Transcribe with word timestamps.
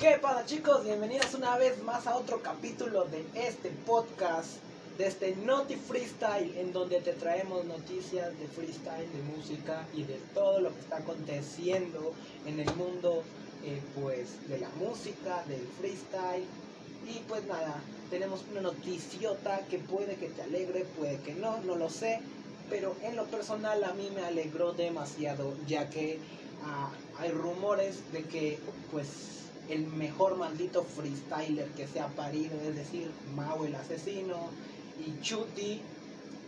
¿Qué 0.00 0.18
pasa 0.18 0.46
chicos? 0.46 0.82
Bienvenidos 0.82 1.34
una 1.34 1.58
vez 1.58 1.82
más 1.82 2.06
a 2.06 2.16
otro 2.16 2.40
capítulo 2.40 3.04
de 3.04 3.22
este 3.34 3.68
podcast, 3.68 4.52
de 4.96 5.06
este 5.06 5.36
Noti 5.36 5.76
Freestyle, 5.76 6.56
en 6.56 6.72
donde 6.72 7.02
te 7.02 7.12
traemos 7.12 7.66
noticias 7.66 8.30
de 8.38 8.48
freestyle, 8.48 9.12
de 9.12 9.22
música 9.36 9.86
y 9.92 10.04
de 10.04 10.14
todo 10.32 10.60
lo 10.60 10.72
que 10.72 10.80
está 10.80 10.96
aconteciendo 10.96 12.14
en 12.46 12.60
el 12.60 12.74
mundo 12.76 13.22
eh, 13.62 13.82
pues 13.94 14.48
de 14.48 14.60
la 14.60 14.70
música, 14.70 15.44
del 15.46 15.68
freestyle. 15.78 16.46
Y 17.06 17.18
pues 17.28 17.44
nada, 17.44 17.82
tenemos 18.08 18.42
una 18.50 18.62
noticiota 18.62 19.66
que 19.68 19.80
puede 19.80 20.14
que 20.14 20.30
te 20.30 20.40
alegre, 20.40 20.86
puede 20.98 21.18
que 21.18 21.34
no, 21.34 21.58
no 21.58 21.76
lo 21.76 21.90
sé. 21.90 22.20
Pero 22.70 22.96
en 23.02 23.16
lo 23.16 23.26
personal 23.26 23.84
a 23.84 23.92
mí 23.92 24.10
me 24.14 24.22
alegró 24.22 24.72
demasiado, 24.72 25.54
ya 25.66 25.90
que 25.90 26.18
ah, 26.64 26.90
hay 27.18 27.32
rumores 27.32 28.10
de 28.14 28.22
que 28.22 28.58
pues 28.90 29.40
el 29.70 29.86
mejor 29.86 30.36
maldito 30.36 30.84
freestyler 30.84 31.68
que 31.68 31.86
se 31.86 32.00
ha 32.00 32.08
parido, 32.08 32.60
es 32.60 32.74
decir, 32.74 33.10
Mao 33.34 33.64
el 33.64 33.74
asesino 33.74 34.36
y 34.98 35.20
Chuti, 35.22 35.80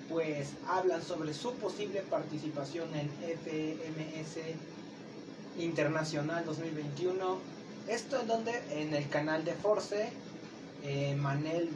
pues 0.08 0.48
hablan 0.66 1.02
sobre 1.02 1.32
su 1.32 1.54
posible 1.54 2.02
participación 2.02 2.88
en 2.94 3.08
FMS 3.08 4.38
Internacional 5.58 6.44
2021. 6.44 7.38
Esto 7.88 8.20
en 8.20 8.26
donde 8.26 8.52
en 8.70 8.94
el 8.94 9.08
canal 9.08 9.44
de 9.44 9.54
Force, 9.54 10.10
eh, 10.84 11.14
Manel, 11.16 11.68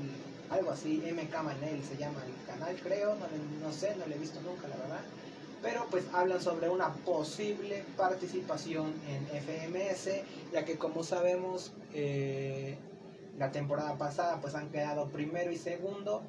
algo 0.50 0.70
así, 0.70 1.02
MK 1.04 1.42
Manel 1.42 1.82
se 1.84 1.96
llama 1.96 2.22
el 2.26 2.46
canal, 2.46 2.76
creo, 2.82 3.14
no, 3.14 3.26
no 3.66 3.72
sé, 3.72 3.94
no 3.96 4.06
lo 4.06 4.14
he 4.14 4.18
visto 4.18 4.40
nunca, 4.40 4.68
la 4.68 4.76
verdad 4.76 5.00
pero 5.62 5.86
pues 5.90 6.04
hablan 6.12 6.40
sobre 6.40 6.68
una 6.68 6.92
posible 6.92 7.84
participación 7.96 8.94
en 9.08 9.26
FMS, 9.26 10.22
ya 10.52 10.64
que 10.64 10.76
como 10.76 11.02
sabemos 11.02 11.72
eh, 11.94 12.78
la 13.38 13.52
temporada 13.52 13.96
pasada 13.96 14.40
pues 14.40 14.54
han 14.54 14.70
quedado 14.70 15.08
primero 15.08 15.50
y 15.50 15.56
segundo 15.56 16.22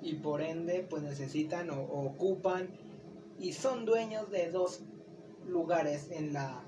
y 0.00 0.14
por 0.14 0.42
ende 0.42 0.86
pues 0.88 1.02
necesitan 1.02 1.70
o, 1.70 1.80
ocupan 1.82 2.68
y 3.38 3.52
son 3.52 3.84
dueños 3.84 4.30
de 4.30 4.50
dos 4.50 4.80
lugares 5.46 6.10
en 6.10 6.32
la 6.32 6.64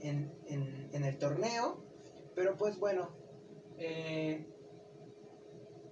en, 0.00 0.30
el 0.92 1.18
torneo. 1.18 1.78
Pero 2.34 2.56
pues 2.56 2.78
bueno 2.78 3.10
eh, 3.78 4.46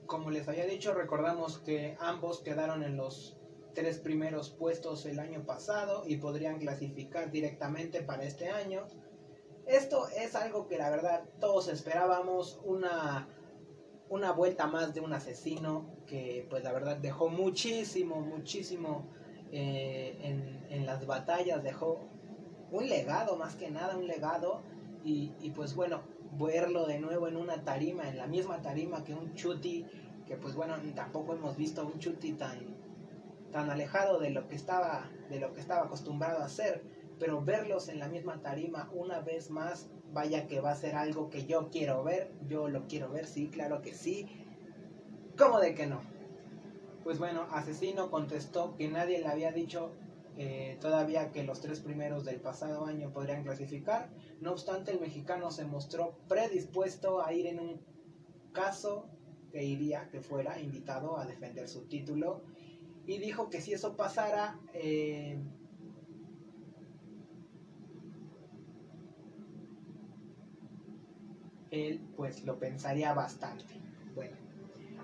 como 0.07 0.31
les 0.31 0.49
había 0.49 0.67
dicho 0.67 0.93
recordamos 0.93 1.59
que 1.59 1.97
ambos 2.01 2.41
quedaron 2.41 2.83
en 2.83 2.97
los 2.97 3.36
tres 3.77 3.99
primeros 3.99 4.49
puestos 4.49 5.05
el 5.05 5.21
año 5.21 5.45
pasado 5.45 6.03
y 6.07 6.17
podrían 6.17 6.59
clasificar 6.59 7.31
directamente 7.31 8.01
para 8.01 8.25
este 8.25 8.49
año. 8.49 8.87
Esto 9.67 10.09
es 10.09 10.35
algo 10.35 10.67
que 10.67 10.79
la 10.79 10.89
verdad 10.89 11.25
todos 11.41 11.69
esperábamos, 11.69 12.59
una, 12.65 13.29
una 14.09 14.33
vuelta 14.33 14.67
más 14.67 14.95
de 14.95 15.01
un 15.01 15.13
asesino 15.13 15.95
que 16.07 16.47
pues 16.49 16.65
la 16.65 16.73
verdad 16.73 16.97
dejó 16.97 17.29
muchísimo, 17.29 18.23
muchísimo 18.23 19.11
eh, 19.53 20.17
en, 20.23 20.67
en, 20.71 20.87
las 20.87 21.07
batallas, 21.07 21.63
dejó 21.63 22.09
un 22.71 22.89
legado 22.89 23.37
más 23.37 23.57
que 23.57 23.71
nada, 23.71 23.99
un 23.99 24.07
legado 24.07 24.63
y, 25.05 25.35
y 25.41 25.51
pues 25.51 25.75
bueno, 25.75 26.01
verlo 26.39 26.87
de 26.87 26.99
nuevo 26.99 27.29
en 27.29 27.37
una 27.37 27.63
tarima, 27.63 28.09
en 28.09 28.17
la 28.17 28.27
misma 28.27 28.63
tarima 28.63 29.05
que 29.05 29.13
un 29.13 29.35
Chuti, 29.35 29.85
que 30.27 30.37
pues 30.37 30.55
bueno, 30.55 30.77
tampoco 30.95 31.35
hemos 31.35 31.57
visto 31.59 31.87
un 31.87 31.99
Chuti 31.99 32.33
tan, 32.33 32.86
tan 33.53 33.71
alejado 33.71 34.19
de 34.19 34.31
lo 34.31 34.49
que 34.49 34.57
estaba, 34.57 35.11
de 35.31 35.41
lo 35.41 35.53
que 35.53 35.61
estaba 35.61 35.87
acostumbrado 35.87 36.43
a 36.43 36.47
hacer, 36.47 36.83
pero 37.19 37.43
verlos 37.43 37.89
en 37.89 37.99
la 37.99 38.09
misma 38.09 38.43
tarima 38.43 38.91
una 38.93 39.21
vez 39.21 39.51
más, 39.51 39.89
vaya 40.13 40.47
que 40.47 40.61
va 40.61 40.73
a 40.73 40.77
ser 40.77 40.95
algo 40.95 41.31
que 41.31 41.47
yo 41.47 41.69
quiero 41.71 42.05
ver, 42.05 42.33
yo 42.49 42.69
lo 42.69 42.87
quiero 42.87 43.11
ver, 43.11 43.27
sí, 43.27 43.49
claro 43.49 43.83
que 43.83 43.95
sí. 43.95 44.27
¿Cómo 45.39 45.59
de 45.61 45.75
que 45.75 45.87
no? 45.87 46.01
Pues 47.05 47.19
bueno, 47.19 47.47
Asesino 47.51 48.11
contestó 48.11 48.75
que 48.77 48.89
nadie 48.89 49.21
le 49.21 49.29
había 49.29 49.53
dicho 49.53 49.93
eh, 50.39 50.77
todavía 50.81 51.33
que 51.33 51.45
los 51.45 51.61
tres 51.61 51.81
primeros 51.81 52.25
del 52.25 52.41
pasado 52.41 52.85
año 52.85 53.11
podrían 53.13 53.43
clasificar. 53.43 54.11
No 54.41 54.53
obstante, 54.53 54.93
el 54.93 55.01
mexicano 55.01 55.51
se 55.51 55.65
mostró 55.65 56.19
predispuesto 56.29 57.25
a 57.25 57.33
ir 57.33 57.47
en 57.47 57.61
un 57.61 57.81
caso 58.53 59.09
que 59.51 59.65
iría, 59.65 60.09
que 60.11 60.21
fuera 60.21 60.61
invitado 60.61 61.19
a 61.19 61.25
defender 61.25 61.69
su 61.69 61.87
título 61.87 62.43
y 63.07 63.19
dijo 63.19 63.49
que 63.51 63.61
si 63.61 63.73
eso 63.73 63.97
pasara, 63.97 64.59
eh, 64.75 65.39
él 71.71 72.01
pues 72.17 72.45
lo 72.45 72.59
pensaría 72.59 73.15
bastante. 73.15 73.65
Bueno, 74.15 74.37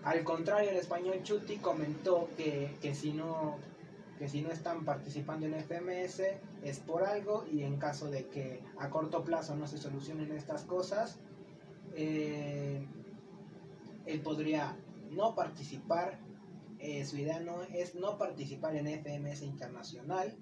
al 0.03 0.25
contrario, 0.25 0.71
el 0.71 0.77
español 0.77 1.23
Chuti 1.23 1.57
comentó 1.59 2.29
que, 2.37 2.95
si 2.95 3.13
no 3.13 3.59
que 4.19 4.29
si 4.29 4.41
no 4.41 4.51
están 4.51 4.85
participando 4.85 5.47
en 5.47 5.55
FMS 5.55 6.23
es 6.63 6.79
por 6.79 7.03
algo 7.03 7.45
y 7.51 7.63
en 7.63 7.77
caso 7.77 8.09
de 8.09 8.27
que 8.29 8.63
a 8.79 8.89
corto 8.89 9.25
plazo 9.25 9.57
no 9.57 9.67
se 9.67 9.79
solucionen 9.79 10.31
estas 10.33 10.63
cosas, 10.63 11.19
eh, 11.95 12.87
él 14.07 14.21
podría 14.21 14.77
no 15.11 15.35
participar 15.35 16.21
eh, 16.83 17.05
su 17.05 17.17
idea 17.17 17.39
no 17.39 17.63
es 17.63 17.95
no 17.95 18.19
participar 18.19 18.75
en 18.75 18.89
FMS 18.89 19.43
internacional, 19.43 20.37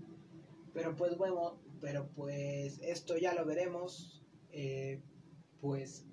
pero 0.72 0.96
pues 0.96 1.18
bueno, 1.18 1.60
pero 1.82 2.08
pues 2.12 2.78
esto 2.80 3.18
ya 3.18 3.34
lo 3.34 3.44
veremos 3.44 4.22
eh, 4.50 5.02
pues 5.60 6.06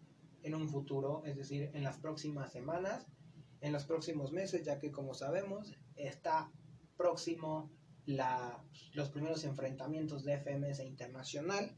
en 0.43 0.53
un 0.53 0.67
futuro, 0.67 1.23
es 1.25 1.38
decir, 1.38 1.71
en 1.73 1.81
las 1.81 1.97
próximas 1.97 2.51
semanas, 2.51 3.07
en 3.61 3.71
los 3.71 3.85
próximos 3.85 4.33
meses, 4.33 4.65
ya 4.65 4.79
que 4.79 4.91
como 4.91 5.13
sabemos 5.13 5.73
está 5.95 6.51
próximo 6.97 7.71
la, 8.05 8.61
los 8.95 9.07
primeros 9.07 9.45
enfrentamientos 9.45 10.25
de 10.25 10.39
FMS 10.39 10.81
internacional. 10.81 11.73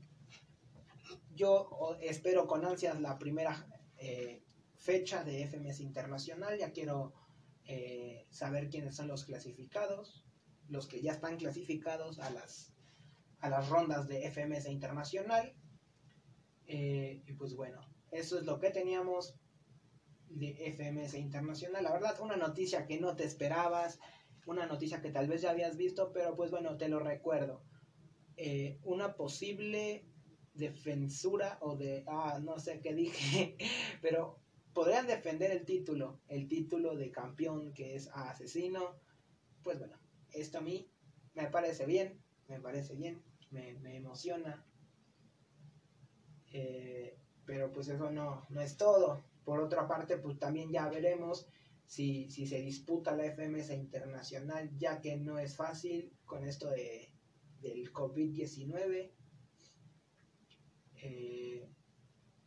Yo 1.36 1.98
espero 2.02 2.48
con 2.48 2.66
ansias 2.66 3.00
la 3.00 3.20
primera 3.20 3.68
eh, 3.98 4.42
fecha 4.76 5.24
de 5.24 5.46
FMS 5.46 5.82
internacional, 5.82 6.58
ya 6.58 6.72
quiero 6.72 7.14
eh, 7.72 8.26
saber 8.32 8.68
quiénes 8.72 8.96
son 8.96 9.08
los 9.08 9.26
clasificados, 9.26 10.26
los 10.70 10.88
que 10.88 11.02
ya 11.02 11.12
están 11.12 11.38
clasificados 11.38 12.18
a 12.18 12.32
las, 12.32 12.74
a 13.42 13.50
las 13.50 13.70
rondas 13.70 14.08
de 14.08 14.28
FMS 14.32 14.68
Internacional. 14.70 15.54
Eh, 16.66 17.22
y 17.28 17.34
pues 17.34 17.56
bueno, 17.56 17.80
eso 18.10 18.40
es 18.40 18.46
lo 18.46 18.58
que 18.60 18.72
teníamos 18.72 19.36
de 20.30 20.56
FMS 20.76 21.14
Internacional. 21.14 21.84
La 21.84 21.94
verdad, 21.94 22.20
una 22.22 22.38
noticia 22.38 22.88
que 22.88 23.00
no 23.00 23.16
te 23.16 23.26
esperabas, 23.26 24.00
una 24.48 24.66
noticia 24.66 25.00
que 25.00 25.12
tal 25.12 25.28
vez 25.28 25.44
ya 25.44 25.52
habías 25.52 25.78
visto, 25.78 26.12
pero 26.12 26.36
pues 26.36 26.50
bueno, 26.50 26.76
te 26.76 26.88
lo 26.88 27.00
recuerdo. 27.00 27.62
Eh, 28.36 28.80
una 28.84 29.16
posible 29.16 30.08
defensura 30.56 31.60
o 31.62 31.76
de, 31.76 32.04
ah, 32.08 32.40
no 32.42 32.58
sé 32.58 32.80
qué 32.82 32.96
dije, 32.96 33.58
pero 34.02 34.40
podrían 34.80 35.08
defender 35.08 35.52
el 35.52 35.66
título, 35.66 36.22
el 36.30 36.48
título 36.48 36.96
de 36.96 37.12
campeón 37.12 37.74
que 37.74 37.98
es 37.98 38.08
asesino. 38.14 38.96
Pues 39.62 39.78
bueno, 39.78 40.00
esto 40.32 40.60
a 40.60 40.62
mí 40.62 40.90
me 41.34 41.48
parece 41.48 41.86
bien, 41.86 42.18
me 42.48 42.62
parece 42.62 42.96
bien, 42.96 43.22
me, 43.52 43.98
emociona. 43.98 44.66
Eh, 46.54 47.20
pero 47.46 47.74
pues 47.74 47.90
eso 47.90 48.10
no, 48.10 48.46
no 48.48 48.62
es 48.62 48.78
todo. 48.78 49.26
Por 49.44 49.60
otra 49.60 49.86
parte, 49.86 50.18
pues 50.18 50.40
también 50.40 50.72
ya 50.72 50.88
veremos 50.88 51.50
si, 51.86 52.32
si 52.32 52.48
se 52.48 52.62
disputa 52.62 53.14
la 53.14 53.26
FMS 53.26 53.72
internacional, 53.72 54.72
ya 54.78 55.02
que 55.02 55.18
no 55.18 55.40
es 55.40 55.58
fácil 55.58 56.14
con 56.24 56.46
esto 56.48 56.70
de, 56.70 57.12
del 57.60 57.92
COVID-19. 57.92 59.12
Eh, 61.02 61.70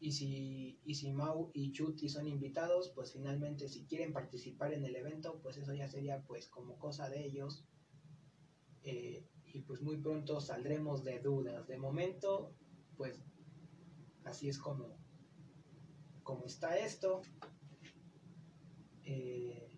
y 0.02 0.10
si, 0.10 0.81
y 0.84 0.96
si 0.96 1.12
Mau 1.12 1.52
y 1.54 1.70
Chuti 1.70 2.08
son 2.08 2.26
invitados, 2.26 2.90
pues 2.93 3.12
finalmente 3.12 3.69
si 3.69 3.84
quieren 3.84 4.12
participar 4.12 4.72
en 4.72 4.84
el 4.84 4.96
evento, 4.96 5.38
pues 5.40 5.58
eso 5.58 5.72
ya 5.75 5.88
sería 5.88 6.25
pues 6.26 6.49
como 6.49 6.76
cosa 6.76 7.08
de 7.08 7.25
ellos. 7.25 7.64
Eh, 8.82 9.25
y 9.54 9.60
pues 9.60 9.81
muy 9.81 9.99
pronto 9.99 10.40
saldremos 10.40 11.04
de 11.04 11.20
dudas. 11.20 11.69
De 11.69 11.78
momento, 11.78 12.52
pues 12.96 13.22
así 14.25 14.49
es 14.49 14.58
como, 14.58 14.99
como 16.25 16.46
está 16.46 16.76
esto. 16.78 17.22
Eh, 19.04 19.70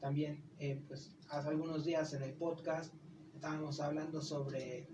también, 0.00 0.44
eh, 0.58 0.84
pues 0.86 1.16
hace 1.30 1.48
algunos 1.48 1.86
días 1.86 2.12
en 2.12 2.24
el 2.24 2.34
podcast 2.34 2.92
estábamos 3.34 3.80
hablando 3.80 4.20
sobre, 4.20 4.86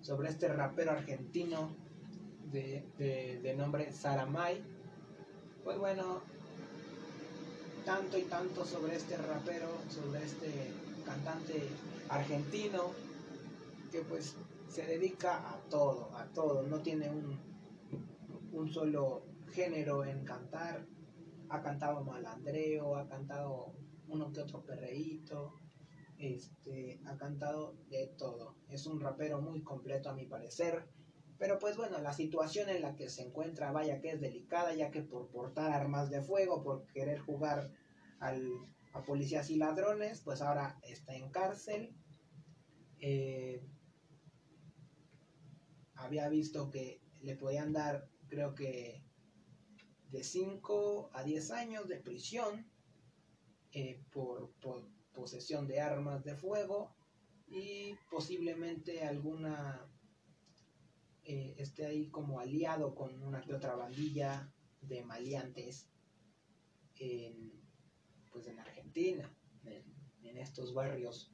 sobre 0.00 0.28
este 0.30 0.48
rapero 0.48 0.90
argentino 0.90 1.85
de, 2.52 3.40
de, 3.42 3.54
nombre 3.54 3.92
Saramay. 3.92 4.62
Pues 5.64 5.78
bueno, 5.78 6.22
tanto 7.84 8.18
y 8.18 8.22
tanto 8.22 8.64
sobre 8.64 8.96
este 8.96 9.16
rapero, 9.16 9.68
sobre 9.88 10.24
este 10.24 10.70
cantante 11.04 11.68
argentino, 12.08 12.92
que 13.90 14.00
pues 14.02 14.36
se 14.68 14.86
dedica 14.86 15.50
a 15.50 15.58
todo, 15.68 16.14
a 16.16 16.26
todo, 16.26 16.62
no 16.62 16.80
tiene 16.80 17.10
un, 17.10 17.38
un 18.52 18.72
solo 18.72 19.24
género 19.52 20.04
en 20.04 20.24
cantar. 20.24 20.86
Ha 21.48 21.62
cantado 21.62 22.04
Malandreo, 22.04 22.96
ha 22.96 23.08
cantado 23.08 23.72
uno 24.08 24.32
que 24.32 24.40
otro 24.40 24.64
perreíto, 24.64 25.54
este, 26.18 27.00
ha 27.06 27.16
cantado 27.16 27.76
de 27.88 28.08
todo. 28.18 28.56
Es 28.68 28.86
un 28.86 29.00
rapero 29.00 29.40
muy 29.40 29.62
completo 29.62 30.10
a 30.10 30.14
mi 30.14 30.26
parecer. 30.26 30.88
Pero 31.38 31.58
pues 31.58 31.76
bueno, 31.76 31.98
la 31.98 32.12
situación 32.12 32.68
en 32.68 32.82
la 32.82 32.96
que 32.96 33.10
se 33.10 33.22
encuentra, 33.22 33.72
vaya 33.72 34.00
que 34.00 34.10
es 34.10 34.20
delicada, 34.20 34.74
ya 34.74 34.90
que 34.90 35.02
por 35.02 35.28
portar 35.28 35.72
armas 35.72 36.10
de 36.10 36.22
fuego, 36.22 36.62
por 36.62 36.86
querer 36.86 37.18
jugar 37.18 37.70
al, 38.20 38.50
a 38.92 39.04
policías 39.04 39.50
y 39.50 39.56
ladrones, 39.56 40.22
pues 40.22 40.40
ahora 40.40 40.78
está 40.82 41.14
en 41.14 41.30
cárcel. 41.30 41.94
Eh, 43.00 43.62
había 45.94 46.28
visto 46.28 46.70
que 46.70 47.00
le 47.20 47.36
podían 47.36 47.72
dar, 47.72 48.08
creo 48.28 48.54
que, 48.54 49.02
de 50.10 50.22
5 50.22 51.10
a 51.12 51.22
10 51.24 51.50
años 51.50 51.88
de 51.88 51.96
prisión 51.96 52.70
eh, 53.72 54.00
por, 54.10 54.52
posesión 55.12 55.66
de 55.66 55.80
armas 55.80 56.24
de 56.24 56.36
fuego 56.36 56.94
y 57.48 57.94
posiblemente 58.10 59.02
alguna 59.02 59.88
eh, 61.26 61.54
esté 61.58 61.86
ahí 61.86 62.08
como 62.08 62.40
aliado 62.40 62.94
con 62.94 63.22
una 63.22 63.42
que 63.42 63.54
otra 63.54 63.74
bandilla 63.74 64.52
de 64.80 65.04
maleantes 65.04 65.88
en, 66.98 67.52
pues 68.30 68.46
en 68.46 68.58
Argentina, 68.60 69.32
en, 69.64 69.84
estos 70.38 70.74
barrios 70.74 71.32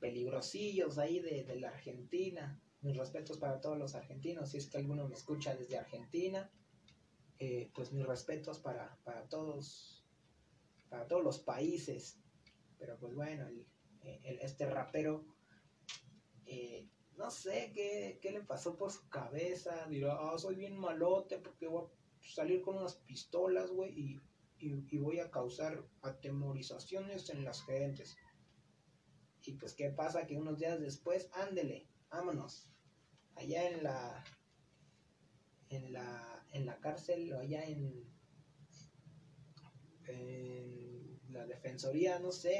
peligrosillos 0.00 0.96
ahí 0.96 1.20
de, 1.20 1.44
de, 1.44 1.60
la 1.60 1.68
Argentina. 1.68 2.58
Mis 2.80 2.96
respetos 2.96 3.38
para 3.38 3.60
todos 3.60 3.78
los 3.78 3.94
argentinos, 3.94 4.50
si 4.50 4.56
es 4.56 4.66
que 4.66 4.78
alguno 4.78 5.06
me 5.06 5.14
escucha 5.14 5.54
desde 5.54 5.78
Argentina, 5.78 6.50
eh, 7.38 7.70
pues 7.74 7.92
mis 7.92 8.06
respetos 8.06 8.58
para, 8.58 8.96
para 9.04 9.28
todos 9.28 10.02
para 10.88 11.06
todos 11.06 11.24
los 11.24 11.38
países. 11.38 12.18
Pero 12.78 12.98
pues 12.98 13.14
bueno, 13.14 13.48
este 14.24 14.68
rapero, 14.68 15.24
eh, 16.46 16.86
no 17.22 17.30
sé 17.30 17.70
qué, 17.72 18.18
qué, 18.20 18.32
le 18.32 18.40
pasó 18.40 18.76
por 18.76 18.90
su 18.90 19.08
cabeza. 19.08 19.86
Dirá, 19.88 20.16
ah, 20.18 20.36
soy 20.38 20.56
bien 20.56 20.76
malote 20.76 21.38
porque 21.38 21.68
voy 21.68 21.84
a 21.84 22.34
salir 22.34 22.62
con 22.62 22.76
unas 22.76 22.96
pistolas, 22.96 23.70
güey, 23.70 23.92
y, 23.96 24.20
y, 24.58 24.98
voy 24.98 25.20
a 25.20 25.30
causar 25.30 25.84
atemorizaciones 26.02 27.30
en 27.30 27.44
las 27.44 27.64
gentes. 27.64 28.16
Y 29.44 29.52
pues, 29.52 29.72
¿qué 29.74 29.90
pasa? 29.90 30.26
Que 30.26 30.36
unos 30.36 30.58
días 30.58 30.80
después, 30.80 31.30
ándele, 31.34 31.86
vámonos. 32.10 32.68
Allá 33.36 33.70
en 33.70 33.84
la, 33.84 34.24
en 35.68 35.92
la, 35.92 36.44
en 36.52 36.66
la 36.66 36.80
cárcel 36.80 37.32
o 37.32 37.38
allá 37.38 37.64
en, 37.64 38.04
en 40.08 41.22
la 41.28 41.46
defensoría, 41.46 42.18
no 42.18 42.32
sé, 42.32 42.58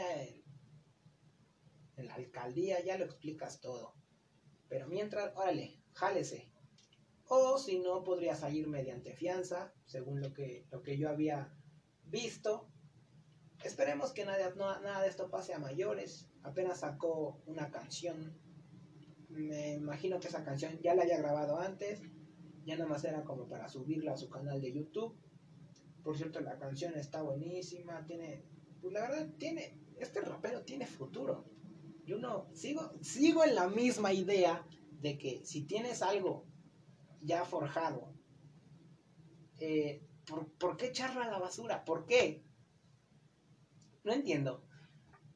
en, 1.97 2.07
la 2.07 2.15
alcaldía, 2.15 2.81
ya 2.85 2.97
lo 2.97 3.05
explicas 3.05 3.61
todo. 3.61 4.02
Pero 4.73 4.87
mientras, 4.87 5.37
órale, 5.37 5.83
jálese. 5.93 6.51
O 7.29 7.59
si 7.59 7.79
no, 7.79 8.03
podría 8.03 8.35
salir 8.35 8.67
mediante 8.69 9.15
fianza, 9.15 9.71
según 9.85 10.23
lo 10.23 10.33
que, 10.33 10.67
lo 10.71 10.83
que 10.83 10.97
yo 10.97 11.11
había 11.11 11.55
visto. 12.05 12.71
Esperemos 13.63 14.13
que 14.15 14.25
nada, 14.25 14.55
nada 14.57 15.03
de 15.03 15.11
esto 15.11 15.29
pase 15.29 15.53
a 15.53 15.59
mayores. 15.59 16.31
Apenas 16.43 16.81
sacó 16.81 17.43
una 17.45 17.71
canción. 17.71 18.35
Me 19.29 19.75
imagino 19.75 20.19
que 20.19 20.29
esa 20.29 20.43
canción 20.43 20.81
ya 20.81 20.95
la 20.95 21.03
había 21.03 21.19
grabado 21.19 21.59
antes. 21.59 22.01
Ya 22.65 22.77
nada 22.77 22.89
más 22.89 23.05
era 23.05 23.25
como 23.25 23.47
para 23.51 23.69
subirla 23.69 24.15
a 24.15 24.17
su 24.17 24.31
canal 24.31 24.63
de 24.63 24.73
YouTube. 24.73 25.15
Por 26.03 26.17
cierto, 26.17 26.41
la 26.41 26.59
canción 26.59 26.95
está 26.97 27.21
buenísima, 27.21 28.07
tiene, 28.07 28.43
pues 28.81 28.95
la 28.95 29.03
verdad, 29.03 29.29
tiene, 29.37 29.79
este 30.01 30.23
rapero 30.23 30.63
tiene 30.63 30.87
futuro. 30.87 31.45
Yo 32.05 32.19
no, 32.19 32.49
sigo, 32.55 32.93
sigo 33.01 33.45
en 33.45 33.55
la 33.55 33.69
misma 33.69 34.13
idea 34.13 34.67
de 35.01 35.19
que 35.19 35.45
si 35.45 35.63
tienes 35.63 36.03
algo 36.03 36.47
ya 37.21 37.45
forjado, 37.45 38.13
eh, 39.59 40.05
¿por, 40.27 40.51
¿por, 40.53 40.77
qué 40.77 40.87
echarlo 40.87 41.23
a 41.23 41.29
la 41.29 41.39
basura? 41.39 41.85
¿Por 41.85 42.07
qué? 42.07 42.45
No 44.05 44.13
entiendo. 44.13 44.65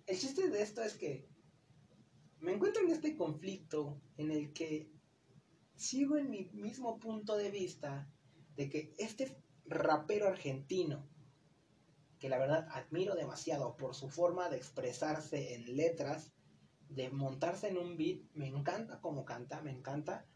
El 0.06 0.18
chiste 0.18 0.48
de 0.48 0.62
esto 0.62 0.82
es 0.82 0.94
que 0.94 1.28
me 2.40 2.52
encuentro 2.52 2.82
en 2.82 2.90
este 2.90 3.16
conflicto 3.16 4.00
en 4.16 4.30
el 4.30 4.52
que 4.52 4.90
sigo 5.76 6.16
en 6.16 6.30
mi 6.30 6.50
mismo 6.52 6.98
punto 6.98 7.36
de 7.36 7.50
vista 7.50 8.08
de 8.56 8.68
que 8.68 8.94
este 8.98 9.36
rapero 9.66 10.28
argentino, 10.28 11.08
que 12.18 12.28
la 12.28 12.38
verdad 12.38 12.66
admiro 12.70 13.14
demasiado 13.14 13.76
por 13.76 13.94
su 13.94 14.08
forma 14.08 14.48
de 14.48 14.56
expresarse 14.56 15.54
en 15.54 15.76
letras, 15.76 16.32
de 16.88 17.10
montarse 17.10 17.68
en 17.68 17.78
un 17.78 17.96
beat, 17.96 18.20
me 18.34 18.48
encanta 18.48 19.00
como 19.00 19.24
canta, 19.24 19.60
me 19.62 19.70
encanta. 19.70 20.26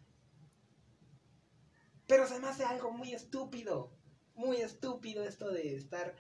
Pero 2.07 2.27
se 2.27 2.41
me 2.41 2.49
hace 2.49 2.65
algo 2.65 2.91
muy 2.91 3.13
estúpido, 3.13 3.93
muy 4.35 4.59
estúpido 4.59 5.25
esto 5.25 5.51
de 5.51 5.77
estar 5.77 6.17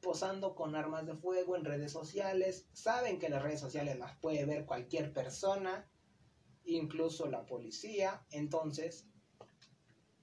posando 0.00 0.54
con 0.54 0.74
armas 0.74 1.06
de 1.06 1.14
fuego 1.14 1.56
en 1.56 1.64
redes 1.64 1.92
sociales. 1.92 2.68
Saben 2.72 3.18
que 3.18 3.28
las 3.28 3.42
redes 3.42 3.60
sociales 3.60 3.98
las 3.98 4.16
puede 4.18 4.44
ver 4.44 4.66
cualquier 4.66 5.12
persona, 5.12 5.88
incluso 6.64 7.26
la 7.28 7.46
policía. 7.46 8.24
Entonces, 8.30 9.06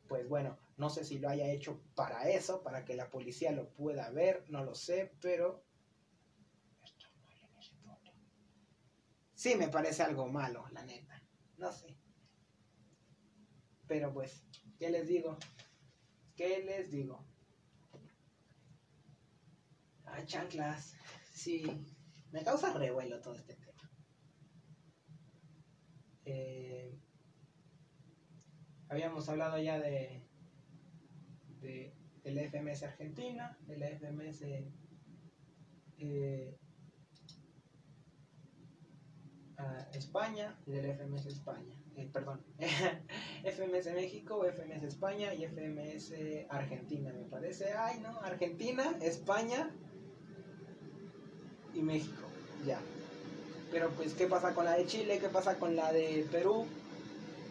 pues 0.08 0.28
bueno, 0.28 0.58
no 0.78 0.90
sé 0.90 1.04
si 1.04 1.20
lo 1.20 1.30
haya 1.30 1.50
hecho 1.52 1.82
para 1.96 2.30
eso, 2.30 2.62
para 2.64 2.86
que 2.86 2.96
la 2.96 3.10
policía 3.10 3.52
lo 3.52 3.70
pueda 3.70 4.10
ver, 4.12 4.44
no 4.50 4.64
lo 4.64 4.76
sé, 4.76 5.14
pero... 5.22 5.65
Sí, 9.46 9.54
me 9.54 9.68
parece 9.68 10.02
algo 10.02 10.28
malo, 10.28 10.66
la 10.72 10.84
neta. 10.84 11.22
No 11.60 11.72
sé. 11.72 11.96
Pero 13.86 14.12
pues, 14.12 14.44
¿qué 14.80 14.90
les 14.90 15.08
digo? 15.08 15.38
¿Qué 16.36 16.64
les 16.64 16.90
digo? 16.90 17.24
Ah, 20.04 20.26
chanclas. 20.26 20.96
Sí, 21.32 21.64
me 22.32 22.44
causa 22.44 22.74
revuelo 22.74 23.22
todo 23.22 23.36
este 23.36 23.54
tema. 23.54 23.92
Eh, 26.26 27.00
habíamos 28.90 29.30
hablado 29.30 29.60
ya 29.60 29.78
de 29.78 30.28
de, 31.62 31.94
FMS 32.50 32.82
Argentina, 32.82 33.56
de 33.68 33.96
FMS 33.96 34.42
eh, 36.00 36.58
España 39.94 40.56
y 40.66 40.72
de 40.72 40.84
la 40.84 40.94
FMS 40.94 41.26
España. 41.28 41.76
Eh, 41.96 42.10
perdón, 42.12 42.42
FMS 43.44 43.94
México, 43.94 44.44
FMS 44.44 44.84
España 44.84 45.34
y 45.34 45.46
FMS 45.46 46.14
Argentina, 46.50 47.14
me 47.14 47.24
parece. 47.24 47.72
Ay, 47.74 48.00
no, 48.00 48.20
Argentina, 48.20 48.96
España 49.02 49.72
y 51.74 51.82
México, 51.82 52.24
ya. 52.66 52.80
Pero 53.72 53.90
pues, 53.92 54.14
¿qué 54.14 54.28
pasa 54.28 54.54
con 54.54 54.66
la 54.66 54.74
de 54.74 54.86
Chile? 54.86 55.20
¿Qué 55.20 55.30
pasa 55.30 55.58
con 55.58 55.76
la 55.76 55.92
de 55.92 56.28
Perú? 56.32 56.66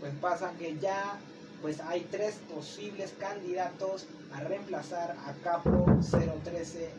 Pues 0.00 0.12
pasa 0.20 0.52
que 0.58 0.76
ya 0.78 1.18
pues 1.62 1.80
hay 1.80 2.02
tres 2.10 2.34
posibles 2.54 3.14
candidatos 3.18 4.06
a 4.34 4.40
reemplazar 4.40 5.12
a 5.12 5.32
Capo 5.42 5.86
013 6.44 6.90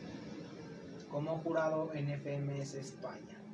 como 1.10 1.38
jurado 1.38 1.92
en 1.94 2.10
FMS 2.10 2.74
España. 2.74 3.45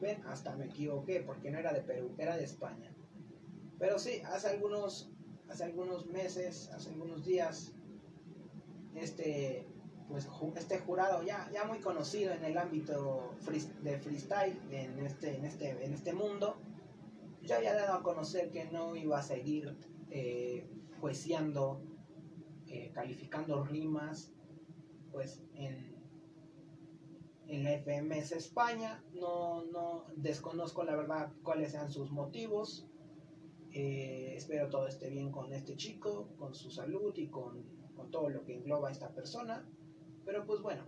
Ven, 0.00 0.22
hasta 0.26 0.56
me 0.56 0.66
equivoqué 0.66 1.20
porque 1.20 1.50
no 1.50 1.58
era 1.58 1.72
de 1.72 1.82
Perú, 1.82 2.14
era 2.18 2.36
de 2.36 2.44
España. 2.44 2.92
Pero 3.78 3.98
sí, 3.98 4.22
hace 4.26 4.48
algunos, 4.48 5.10
hace 5.48 5.64
algunos 5.64 6.06
meses, 6.06 6.70
hace 6.74 6.90
algunos 6.90 7.24
días, 7.24 7.72
este, 8.94 9.66
pues, 10.08 10.28
este 10.56 10.78
jurado 10.78 11.22
ya, 11.22 11.48
ya 11.52 11.64
muy 11.64 11.78
conocido 11.78 12.32
en 12.32 12.44
el 12.44 12.58
ámbito 12.58 13.34
de 13.82 13.98
freestyle 13.98 14.60
en 14.70 14.98
este, 15.06 15.36
en, 15.36 15.44
este, 15.44 15.84
en 15.84 15.94
este 15.94 16.12
mundo, 16.12 16.60
ya 17.42 17.56
había 17.56 17.74
dado 17.74 17.94
a 17.94 18.02
conocer 18.02 18.50
que 18.50 18.64
no 18.66 18.96
iba 18.96 19.18
a 19.18 19.22
seguir 19.22 19.76
eh, 20.10 20.68
eh, 22.66 22.90
calificando 22.92 23.64
rimas, 23.64 24.32
pues 25.10 25.42
en, 25.54 25.89
en 27.50 27.64
la 27.64 27.72
FMS 27.78 28.32
España. 28.32 29.02
No, 29.12 29.64
no 29.66 30.06
desconozco 30.16 30.84
la 30.84 30.96
verdad 30.96 31.32
cuáles 31.42 31.72
sean 31.72 31.90
sus 31.90 32.10
motivos. 32.10 32.86
Eh, 33.72 34.34
espero 34.36 34.68
todo 34.68 34.86
esté 34.86 35.10
bien 35.10 35.30
con 35.30 35.52
este 35.52 35.76
chico, 35.76 36.28
con 36.38 36.54
su 36.54 36.70
salud 36.70 37.14
y 37.16 37.28
con, 37.28 37.62
con 37.94 38.10
todo 38.10 38.28
lo 38.28 38.44
que 38.44 38.56
engloba 38.56 38.90
esta 38.90 39.10
persona. 39.10 39.68
Pero 40.24 40.46
pues 40.46 40.60
bueno, 40.62 40.84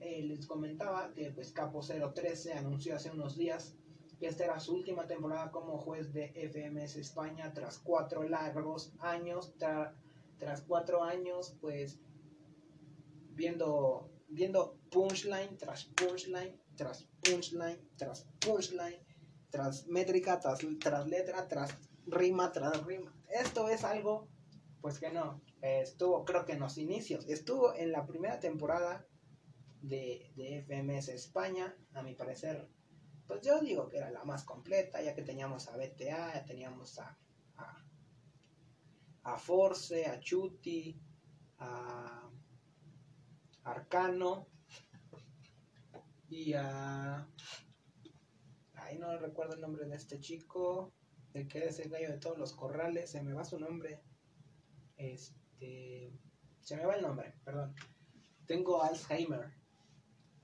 les 0.00 0.46
comentaba 0.46 1.12
que 1.14 1.30
pues 1.30 1.52
Capo 1.52 1.80
013 1.80 2.54
anunció 2.54 2.96
hace 2.96 3.10
unos 3.10 3.36
días 3.36 3.76
esta 4.20 4.44
era 4.44 4.58
su 4.58 4.74
última 4.74 5.06
temporada 5.06 5.52
como 5.52 5.78
juez 5.78 6.12
de 6.12 6.32
FMS 6.50 6.96
España 6.96 7.52
tras 7.52 7.78
cuatro 7.78 8.24
largos 8.24 8.92
años 8.98 9.54
tras 10.38 10.62
cuatro 10.62 11.02
años, 11.02 11.56
pues 11.60 11.98
viendo, 13.34 14.08
viendo 14.28 14.78
punchline 14.90 15.56
tras 15.56 15.84
punchline, 15.96 16.60
tras 16.76 17.08
punchline, 17.22 17.80
tras 17.96 18.26
punchline, 18.40 19.04
tras 19.50 19.86
métrica, 19.86 20.38
tras, 20.38 20.60
tras 20.80 21.06
letra, 21.06 21.48
tras 21.48 21.76
rima, 22.06 22.52
tras 22.52 22.84
rima. 22.84 23.14
Esto 23.28 23.68
es 23.68 23.84
algo, 23.84 24.28
pues 24.80 24.98
que 24.98 25.10
no, 25.10 25.42
estuvo 25.62 26.24
creo 26.24 26.44
que 26.44 26.52
en 26.52 26.60
los 26.60 26.78
inicios, 26.78 27.26
estuvo 27.28 27.74
en 27.74 27.92
la 27.92 28.06
primera 28.06 28.38
temporada 28.38 29.06
de, 29.82 30.32
de 30.36 30.62
FMS 30.62 31.08
España, 31.08 31.76
a 31.94 32.02
mi 32.02 32.14
parecer, 32.14 32.68
pues 33.26 33.42
yo 33.42 33.60
digo 33.60 33.88
que 33.88 33.98
era 33.98 34.10
la 34.10 34.24
más 34.24 34.44
completa, 34.44 35.02
ya 35.02 35.14
que 35.14 35.22
teníamos 35.22 35.68
a 35.68 35.76
BTA, 35.76 36.34
ya 36.34 36.44
teníamos 36.46 36.98
a, 36.98 37.18
a, 37.56 37.84
a 39.22 39.36
Force, 39.36 40.06
a 40.06 40.18
Chuti, 40.20 40.98
a 41.58 42.27
Arcano 43.88 44.46
y 46.28 46.52
a... 46.52 47.26
Ay, 48.74 48.98
no 48.98 49.18
recuerdo 49.18 49.54
el 49.54 49.62
nombre 49.62 49.86
de 49.86 49.96
este 49.96 50.20
chico, 50.20 50.92
el 51.32 51.48
que 51.48 51.64
es 51.64 51.78
el 51.78 51.88
gallo 51.88 52.10
de 52.10 52.18
todos 52.18 52.36
los 52.36 52.52
corrales, 52.52 53.10
se 53.10 53.22
me 53.22 53.32
va 53.32 53.44
su 53.44 53.58
nombre. 53.58 54.02
Este... 54.96 56.12
Se 56.60 56.76
me 56.76 56.84
va 56.84 56.96
el 56.96 57.02
nombre, 57.02 57.32
perdón. 57.44 57.74
Tengo 58.46 58.82
Alzheimer. 58.82 59.54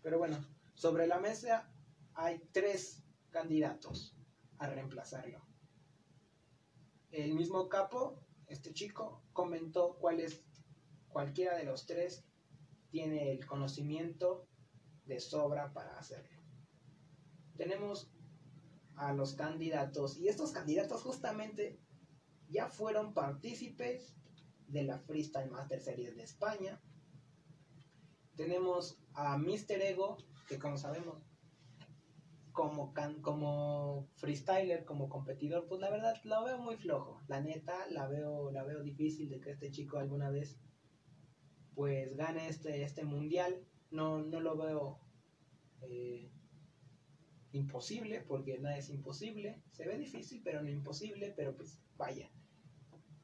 Pero 0.01 0.19
bueno, 0.19 0.39
sobre 0.73 1.07
la 1.07 1.19
mesa 1.19 1.71
hay 2.15 2.41
tres 2.51 3.05
candidatos 3.29 4.17
a 4.57 4.69
reemplazarlo. 4.69 5.47
El 7.11 7.35
mismo 7.35 7.69
capo, 7.69 8.25
este 8.47 8.73
chico, 8.73 9.23
comentó 9.35 9.99
cuál 9.99 10.21
es 10.21 10.43
cualquiera 11.09 11.57
de 11.57 11.65
los 11.65 11.85
tres 11.85 12.25
tiene 12.95 13.33
el 13.33 13.45
conocimiento 13.45 14.47
de 15.05 15.19
sobra 15.19 15.73
para 15.73 15.99
hacerlo. 15.99 16.39
Tenemos 17.57 18.09
a 18.95 19.13
los 19.13 19.35
candidatos 19.35 20.17
y 20.17 20.29
estos 20.29 20.53
candidatos 20.53 21.03
justamente 21.03 21.81
ya 22.49 22.69
fueron 22.69 23.13
partícipes 23.13 24.15
de 24.69 24.85
la 24.85 25.01
Freestyle 25.01 25.51
Master 25.51 25.81
Series 25.81 26.15
de 26.15 26.23
España. 26.23 26.81
Tenemos 28.37 29.03
a 29.15 29.39
Mr. 29.39 29.83
Ego, 29.83 30.19
que 30.47 30.61
como 30.61 30.79
sabemos, 30.79 31.21
como, 32.53 32.93
can, 32.93 33.21
como 33.23 34.07
freestyler, 34.15 34.85
como 34.85 35.09
competidor, 35.09 35.67
pues 35.67 35.81
la 35.81 35.91
verdad 35.91 36.15
lo 36.23 36.45
veo 36.45 36.59
muy 36.59 36.77
flojo. 36.77 37.21
La 37.27 37.41
neta, 37.41 37.89
la 37.91 38.07
veo, 38.07 38.53
la 38.53 38.63
veo 38.63 38.85
difícil 38.85 39.31
de 39.31 39.41
que 39.41 39.51
este 39.51 39.73
chico 39.73 39.99
alguna 39.99 40.31
vez 40.31 40.61
pues 41.75 42.17
gane 42.17 42.49
este, 42.49 42.83
este 42.83 43.05
mundial. 43.05 43.61
No, 43.91 44.23
no 44.23 44.41
lo 44.41 44.57
veo 44.57 44.99
eh, 45.83 46.31
imposible, 47.53 48.21
porque 48.21 48.59
nada 48.59 48.79
es 48.79 48.91
imposible. 48.91 49.63
Se 49.71 49.87
ve 49.87 49.99
difícil, 49.99 50.41
pero 50.43 50.63
no 50.63 50.71
imposible, 50.71 51.33
pero 51.37 51.55
pues 51.57 51.81
vaya. 51.97 52.31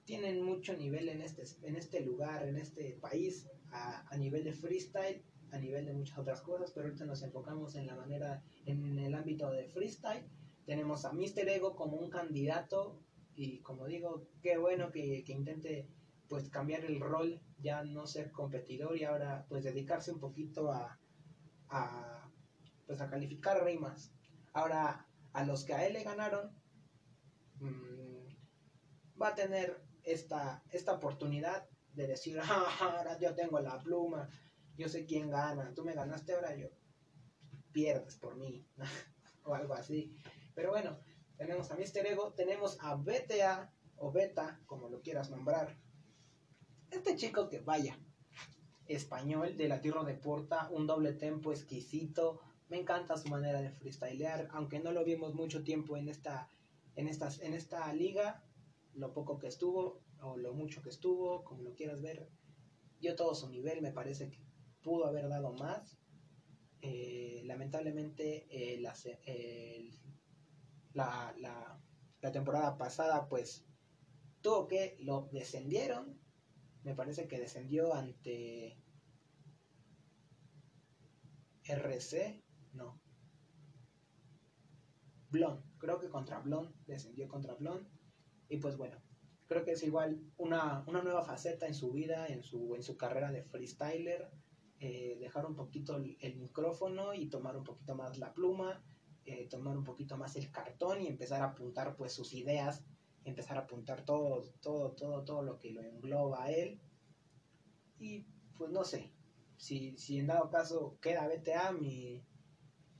Tienen 0.04 0.42
mucho 0.42 0.76
nivel 0.76 1.08
en 1.08 1.22
este, 1.22 1.44
en 1.62 1.76
este 1.76 2.00
lugar, 2.00 2.46
en 2.46 2.56
este 2.56 2.98
país, 3.00 3.48
a, 3.70 4.06
a 4.08 4.16
nivel 4.16 4.44
de 4.44 4.52
freestyle 4.52 5.22
a 5.52 5.58
nivel 5.58 5.86
de 5.86 5.92
muchas 5.92 6.18
otras 6.18 6.40
cosas, 6.42 6.70
pero 6.72 6.86
ahorita 6.86 7.04
nos 7.04 7.22
enfocamos 7.22 7.74
en 7.74 7.86
la 7.86 7.96
manera, 7.96 8.42
en 8.66 8.98
el 8.98 9.14
ámbito 9.14 9.50
de 9.50 9.66
freestyle. 9.66 10.24
Tenemos 10.64 11.04
a 11.04 11.12
Mr. 11.12 11.48
Ego 11.48 11.74
como 11.74 11.96
un 11.96 12.10
candidato 12.10 13.00
y 13.34 13.58
como 13.58 13.86
digo, 13.86 14.26
qué 14.42 14.58
bueno 14.58 14.90
que, 14.92 15.24
que 15.24 15.32
intente 15.32 15.88
pues 16.30 16.48
cambiar 16.48 16.84
el 16.84 17.00
rol, 17.00 17.42
ya 17.58 17.82
no 17.82 18.06
ser 18.06 18.30
competidor 18.30 18.96
y 18.96 19.02
ahora 19.02 19.44
pues 19.48 19.64
dedicarse 19.64 20.12
un 20.12 20.20
poquito 20.20 20.70
a, 20.70 20.96
a 21.68 22.30
pues 22.86 23.00
a 23.00 23.10
calificar 23.10 23.64
rimas. 23.64 24.12
Ahora, 24.52 25.08
a 25.32 25.44
los 25.44 25.64
que 25.64 25.74
a 25.74 25.84
él 25.84 25.92
le 25.92 26.04
ganaron, 26.04 26.56
mmm, 27.58 28.28
va 29.20 29.28
a 29.28 29.34
tener 29.34 29.82
esta, 30.04 30.62
esta 30.70 30.92
oportunidad 30.92 31.68
de 31.94 32.06
decir, 32.06 32.38
ah, 32.40 32.66
ahora 32.80 33.18
yo 33.18 33.34
tengo 33.34 33.58
la 33.58 33.82
pluma, 33.82 34.30
yo 34.76 34.88
sé 34.88 35.06
quién 35.06 35.30
gana, 35.30 35.74
tú 35.74 35.84
me 35.84 35.94
ganaste, 35.94 36.34
ahora 36.34 36.54
yo 36.54 36.68
pierdes 37.72 38.14
por 38.14 38.36
mí, 38.36 38.64
o 39.44 39.52
algo 39.52 39.74
así. 39.74 40.16
Pero 40.54 40.70
bueno, 40.70 40.96
tenemos 41.36 41.72
a 41.72 41.76
Mr. 41.76 42.06
Ego, 42.06 42.34
tenemos 42.34 42.78
a 42.80 42.94
BTA, 42.94 43.72
o 43.96 44.12
Beta, 44.12 44.60
como 44.66 44.88
lo 44.88 45.02
quieras 45.02 45.28
nombrar. 45.28 45.76
Este 46.90 47.14
chico 47.16 47.48
que 47.48 47.60
vaya, 47.60 47.98
español 48.86 49.56
de 49.56 49.68
la 49.68 49.80
Tierra 49.80 50.02
de 50.04 50.14
Porta, 50.14 50.68
un 50.72 50.86
doble 50.86 51.12
tempo 51.12 51.52
exquisito, 51.52 52.40
me 52.68 52.78
encanta 52.78 53.16
su 53.16 53.28
manera 53.28 53.60
de 53.60 53.70
freestylear, 53.70 54.48
aunque 54.52 54.80
no 54.80 54.92
lo 54.92 55.04
vimos 55.04 55.34
mucho 55.34 55.62
tiempo 55.62 55.96
en 55.96 56.08
esta, 56.08 56.48
en 56.96 57.08
estas, 57.08 57.40
en 57.40 57.54
esta 57.54 57.92
liga, 57.92 58.42
lo 58.94 59.12
poco 59.12 59.38
que 59.38 59.46
estuvo, 59.46 60.00
o 60.20 60.36
lo 60.36 60.52
mucho 60.52 60.82
que 60.82 60.90
estuvo, 60.90 61.44
como 61.44 61.62
lo 61.62 61.74
quieras 61.74 62.02
ver, 62.02 62.28
dio 63.00 63.14
todo 63.16 63.34
su 63.34 63.48
nivel, 63.48 63.82
me 63.82 63.92
parece 63.92 64.28
que 64.28 64.38
pudo 64.82 65.06
haber 65.06 65.28
dado 65.28 65.52
más. 65.52 65.96
Eh, 66.82 67.42
lamentablemente 67.44 68.46
eh, 68.50 68.80
la, 68.80 68.94
la, 70.94 71.34
la, 71.38 71.80
la, 72.22 72.32
temporada 72.32 72.78
pasada 72.78 73.28
pues 73.28 73.66
tuvo 74.40 74.66
que 74.66 74.96
lo 75.00 75.28
descendieron. 75.32 76.19
Me 76.82 76.94
parece 76.94 77.28
que 77.28 77.38
descendió 77.38 77.94
ante 77.94 78.78
RC, 81.64 82.42
no. 82.72 83.00
Blon, 85.30 85.62
creo 85.78 85.98
que 86.00 86.08
contra 86.08 86.40
Blon, 86.40 86.74
descendió 86.86 87.28
contra 87.28 87.54
Blon. 87.54 87.88
Y 88.48 88.56
pues 88.56 88.76
bueno, 88.76 89.00
creo 89.46 89.64
que 89.64 89.72
es 89.72 89.82
igual 89.82 90.20
una, 90.36 90.84
una 90.86 91.02
nueva 91.02 91.24
faceta 91.24 91.66
en 91.66 91.74
su 91.74 91.92
vida, 91.92 92.26
en 92.26 92.42
su, 92.42 92.74
en 92.74 92.82
su 92.82 92.96
carrera 92.96 93.30
de 93.30 93.44
freestyler 93.44 94.30
eh, 94.82 95.18
dejar 95.20 95.44
un 95.44 95.54
poquito 95.54 95.96
el, 95.96 96.36
micrófono 96.36 97.12
y 97.12 97.28
tomar 97.28 97.54
un 97.54 97.64
poquito 97.64 97.94
más 97.94 98.16
la 98.16 98.32
pluma, 98.32 98.82
eh, 99.26 99.46
tomar 99.46 99.76
un 99.76 99.84
poquito 99.84 100.16
más 100.16 100.36
el 100.36 100.50
cartón 100.50 101.02
y 101.02 101.06
empezar 101.06 101.42
a 101.42 101.50
apuntar 101.50 101.96
pues 101.96 102.14
sus 102.14 102.32
ideas, 102.32 102.82
empezar 103.30 103.56
a 103.56 103.62
apuntar 103.62 104.04
todo, 104.04 104.42
todo, 104.60 104.92
todo, 104.92 105.24
todo 105.24 105.42
lo 105.42 105.58
que 105.58 105.70
lo 105.70 105.82
engloba 105.82 106.44
a 106.44 106.50
él. 106.50 106.80
Y 107.98 108.26
pues 108.56 108.70
no 108.70 108.84
sé, 108.84 109.12
si, 109.56 109.96
si 109.98 110.18
en 110.18 110.28
dado 110.28 110.50
caso 110.50 110.98
queda 111.00 111.28
BTA, 111.28 111.72
mi, 111.72 112.24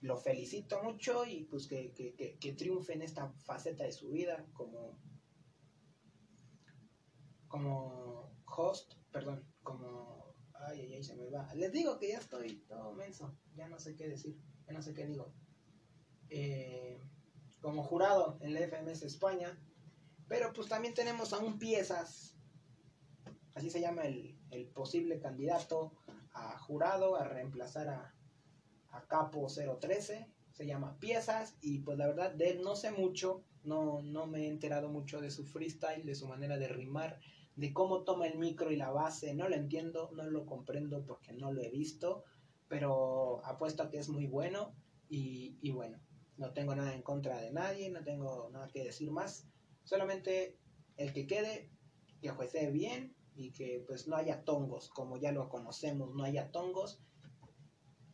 lo 0.00 0.16
felicito 0.16 0.82
mucho 0.82 1.24
y 1.26 1.44
pues 1.44 1.66
que, 1.66 1.92
que, 1.92 2.14
que, 2.14 2.38
que 2.38 2.52
triunfe 2.52 2.94
en 2.94 3.02
esta 3.02 3.28
faceta 3.44 3.84
de 3.84 3.92
su 3.92 4.10
vida 4.10 4.46
como, 4.52 4.98
como 7.48 8.32
host, 8.46 8.94
perdón, 9.12 9.44
como 9.62 10.20
Ay, 10.62 10.80
ay, 10.82 10.94
ay, 10.94 11.02
se 11.02 11.16
me 11.16 11.30
va. 11.30 11.52
Les 11.54 11.72
digo 11.72 11.98
que 11.98 12.08
ya 12.08 12.18
estoy 12.18 12.56
todo 12.68 12.92
menso. 12.92 13.34
Ya 13.56 13.68
no 13.68 13.78
sé 13.78 13.96
qué 13.96 14.08
decir. 14.08 14.36
Ya 14.66 14.72
no 14.72 14.82
sé 14.82 14.92
qué 14.94 15.06
digo. 15.06 15.32
Eh, 16.28 17.00
como 17.60 17.82
jurado 17.82 18.38
en 18.40 18.54
la 18.54 18.60
FMS 18.60 19.02
España. 19.02 19.58
Pero 20.30 20.52
pues 20.52 20.68
también 20.68 20.94
tenemos 20.94 21.32
a 21.32 21.40
un 21.40 21.58
piezas. 21.58 22.36
Así 23.54 23.68
se 23.68 23.80
llama 23.80 24.02
el, 24.02 24.38
el 24.52 24.68
posible 24.68 25.18
candidato 25.18 25.92
a 26.32 26.56
jurado 26.56 27.16
a 27.16 27.24
reemplazar 27.24 27.88
a, 27.88 28.14
a 28.90 29.06
Capo 29.08 29.48
013. 29.48 30.28
Se 30.52 30.66
llama 30.66 30.96
Piezas. 31.00 31.56
Y 31.60 31.80
pues 31.80 31.98
la 31.98 32.06
verdad 32.06 32.32
de 32.32 32.50
él 32.50 32.62
no 32.62 32.76
sé 32.76 32.92
mucho. 32.92 33.42
No, 33.64 34.02
no 34.02 34.28
me 34.28 34.44
he 34.44 34.48
enterado 34.48 34.88
mucho 34.88 35.20
de 35.20 35.32
su 35.32 35.44
freestyle, 35.44 36.06
de 36.06 36.14
su 36.14 36.28
manera 36.28 36.58
de 36.58 36.68
rimar 36.68 37.18
de 37.56 37.74
cómo 37.74 38.04
toma 38.04 38.28
el 38.28 38.38
micro 38.38 38.70
y 38.70 38.76
la 38.76 38.90
base, 38.90 39.34
no 39.34 39.48
lo 39.48 39.56
entiendo, 39.56 40.10
no 40.14 40.22
lo 40.24 40.46
comprendo 40.46 41.04
porque 41.04 41.32
no 41.32 41.52
lo 41.52 41.60
he 41.60 41.68
visto, 41.68 42.24
pero 42.68 43.44
apuesto 43.44 43.82
a 43.82 43.90
que 43.90 43.98
es 43.98 44.08
muy 44.08 44.26
bueno 44.26 44.72
y, 45.10 45.58
y 45.60 45.70
bueno, 45.70 45.98
no 46.38 46.54
tengo 46.54 46.74
nada 46.74 46.94
en 46.94 47.02
contra 47.02 47.38
de 47.38 47.52
nadie, 47.52 47.90
no 47.90 48.02
tengo 48.02 48.48
nada 48.50 48.68
que 48.68 48.84
decir 48.84 49.10
más, 49.10 49.49
solamente 49.90 50.56
el 50.96 51.12
que 51.12 51.26
quede, 51.26 51.68
que 52.20 52.30
juece 52.30 52.70
bien 52.70 53.16
y 53.34 53.50
que 53.50 53.82
pues 53.88 54.06
no 54.06 54.14
haya 54.14 54.44
tongos, 54.44 54.88
como 54.88 55.16
ya 55.16 55.32
lo 55.32 55.48
conocemos, 55.48 56.14
no 56.14 56.22
haya 56.22 56.52
tongos. 56.52 57.02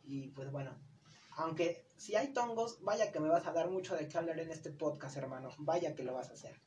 Y 0.03 0.29
pues 0.29 0.51
bueno, 0.51 0.75
aunque 1.35 1.85
si 1.95 2.15
hay 2.15 2.33
tongos, 2.33 2.81
vaya 2.81 3.11
que 3.11 3.19
me 3.19 3.29
vas 3.29 3.45
a 3.45 3.53
dar 3.53 3.69
mucho 3.69 3.95
de 3.95 4.07
qué 4.07 4.17
hablar 4.17 4.39
en 4.39 4.49
este 4.49 4.71
podcast, 4.71 5.17
hermano, 5.17 5.49
vaya 5.59 5.93
que 5.93 6.01
lo 6.01 6.15
vas 6.15 6.31
a 6.31 6.33
hacer. 6.33 6.59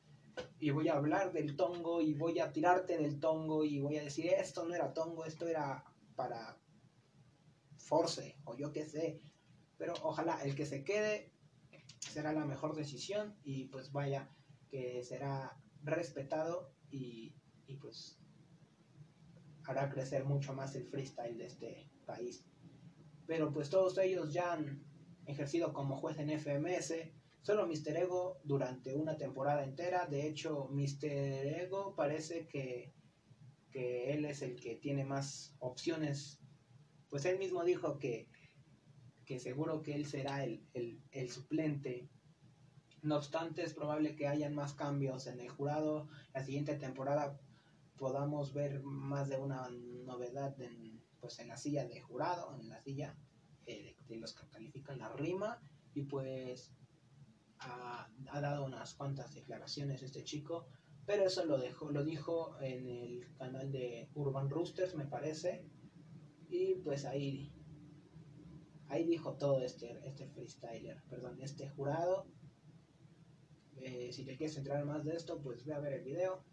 Y 0.59 0.69
voy 0.69 0.87
a 0.87 0.93
hablar 0.93 1.33
del 1.33 1.57
tongo 1.57 1.99
y 1.99 2.13
voy 2.13 2.39
a 2.39 2.53
tirarte 2.53 2.97
del 2.97 3.19
tongo 3.19 3.65
y 3.65 3.81
voy 3.81 3.97
a 3.97 4.03
decir 4.03 4.31
esto 4.31 4.65
no 4.65 4.73
era 4.73 4.93
tongo, 4.93 5.25
esto 5.25 5.45
era 5.45 5.83
para 6.15 6.57
force 7.75 8.37
o 8.45 8.55
yo 8.55 8.71
qué 8.71 8.85
sé. 8.85 9.19
Pero 9.77 9.93
ojalá 10.03 10.41
el 10.45 10.55
que 10.55 10.65
se 10.65 10.85
quede 10.85 11.33
será 11.99 12.31
la 12.31 12.45
mejor 12.45 12.77
decisión 12.77 13.35
y 13.43 13.65
pues 13.65 13.91
vaya 13.91 14.29
que 14.71 15.03
será 15.03 15.61
respetado 15.83 16.73
y, 16.89 17.35
y 17.67 17.75
pues 17.75 18.17
hará 19.65 19.89
crecer 19.89 20.23
mucho 20.23 20.53
más 20.53 20.73
el 20.75 20.87
freestyle 20.87 21.37
de 21.37 21.45
este 21.45 21.91
país. 22.05 22.45
Pero 23.27 23.51
pues 23.51 23.69
todos 23.69 23.97
ellos 23.97 24.33
ya 24.33 24.53
han 24.53 24.83
ejercido 25.25 25.73
como 25.73 25.97
juez 25.97 26.17
en 26.19 26.29
FMS, 26.39 26.93
solo 27.41 27.67
Mr. 27.67 27.97
Ego 27.97 28.39
durante 28.43 28.95
una 28.95 29.17
temporada 29.17 29.63
entera, 29.63 30.07
de 30.07 30.27
hecho 30.27 30.69
Mr. 30.71 31.05
Ego 31.61 31.93
parece 31.95 32.47
que, 32.47 32.93
que 33.71 34.13
él 34.13 34.25
es 34.25 34.41
el 34.41 34.55
que 34.55 34.75
tiene 34.75 35.03
más 35.03 35.55
opciones, 35.59 36.39
pues 37.09 37.25
él 37.25 37.37
mismo 37.37 37.63
dijo 37.63 37.99
que, 37.99 38.29
que 39.25 39.39
seguro 39.39 39.81
que 39.81 39.95
él 39.95 40.05
será 40.05 40.43
el, 40.43 40.65
el 40.73 41.29
suplente 41.29 42.09
no 43.03 43.17
obstante, 43.17 43.63
es 43.63 43.73
probable 43.73 44.15
que 44.15 44.27
hayan 44.27 44.53
más 44.53 44.73
cambios 44.73 45.27
en 45.27 45.39
el 45.39 45.49
jurado. 45.49 46.07
La 46.33 46.43
siguiente 46.43 46.75
temporada 46.75 47.39
podamos 47.97 48.53
ver 48.53 48.81
más 48.83 49.29
de 49.29 49.37
una 49.37 49.69
novedad 50.05 50.59
en, 50.61 51.01
pues, 51.19 51.39
en 51.39 51.47
la 51.47 51.57
silla 51.57 51.87
de 51.87 51.99
jurado, 52.01 52.55
en 52.59 52.69
la 52.69 52.79
silla 52.79 53.17
eh, 53.65 53.95
de, 54.07 54.17
los 54.17 54.33
que 54.33 54.47
califican 54.49 54.99
la 54.99 55.09
rima. 55.09 55.59
Y 55.93 56.03
pues 56.03 56.73
ha, 57.59 58.07
dado 58.39 58.65
unas 58.65 58.93
cuantas 58.93 59.33
declaraciones 59.33 60.03
este 60.03 60.23
chico. 60.23 60.67
Pero 61.05 61.25
eso 61.25 61.43
lo, 61.45 61.57
dejó, 61.57 61.89
lo 61.91 62.03
dijo 62.03 62.55
en 62.61 62.87
el 62.87 63.33
canal 63.37 63.71
de 63.71 64.09
Urban 64.13 64.49
Roosters, 64.49 64.95
me 64.95 65.05
parece. 65.05 65.65
Y 66.49 66.75
pues 66.75 67.05
ahí, 67.05 67.51
ahí 68.89 69.05
dijo 69.05 69.33
todo 69.37 69.61
este, 69.63 70.07
este 70.07 70.27
freestyler, 70.27 71.01
perdón, 71.09 71.41
este 71.41 71.67
jurado. 71.67 72.27
Eh, 73.79 74.09
si 74.11 74.23
te 74.23 74.35
quieres 74.37 74.57
entrar 74.57 74.85
más 74.85 75.03
de 75.03 75.15
esto, 75.15 75.39
pues 75.39 75.65
ve 75.65 75.73
a 75.73 75.79
ver 75.79 75.93
el 75.93 76.03
video. 76.03 76.43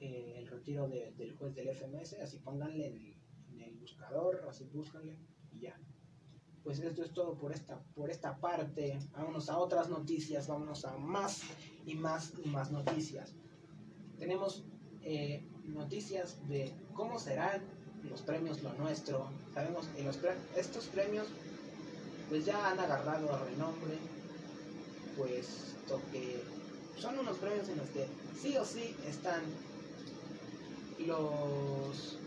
Eh, 0.00 0.34
el 0.38 0.48
retiro 0.48 0.88
del 0.88 1.36
juez 1.36 1.54
del 1.54 1.68
FMS, 1.68 2.14
así 2.14 2.38
pónganle 2.38 2.86
en, 2.86 3.60
el 3.60 3.76
buscador, 3.76 4.44
así 4.48 4.64
búscanle 4.64 5.16
y 5.52 5.60
ya. 5.60 5.78
Pues 6.64 6.80
esto 6.80 7.04
es 7.04 7.12
todo 7.12 7.38
por 7.38 7.52
esta, 7.52 7.80
por 7.94 8.10
esta 8.10 8.36
parte. 8.38 8.98
Vámonos 9.12 9.48
a 9.48 9.58
otras 9.58 9.88
noticias, 9.88 10.48
vámonos 10.48 10.84
a 10.84 10.96
más 10.96 11.42
y 11.86 11.94
más 11.94 12.32
y 12.44 12.48
más 12.48 12.72
noticias. 12.72 13.34
Tenemos 14.18 14.64
eh, 15.02 15.44
noticias 15.64 16.36
de 16.48 16.72
cómo 16.94 17.18
serán 17.18 17.62
los 18.08 18.22
premios 18.22 18.62
Lo 18.62 18.72
Nuestro. 18.74 19.28
Sabemos 19.54 19.86
que 19.88 20.02
los 20.02 20.18
estos 20.56 20.86
premios 20.86 21.28
pues 22.28 22.44
ya 22.44 22.70
han 22.70 22.80
agarrado 22.80 23.28
renombre 23.44 23.98
puesto 25.16 26.00
que 26.12 26.42
son 26.98 27.18
unos 27.18 27.36
premios 27.38 27.68
en 27.68 27.78
los 27.78 27.88
que 27.88 28.06
sí 28.40 28.56
o 28.56 28.64
sí 28.64 28.94
están 29.08 29.42
los 31.06 32.18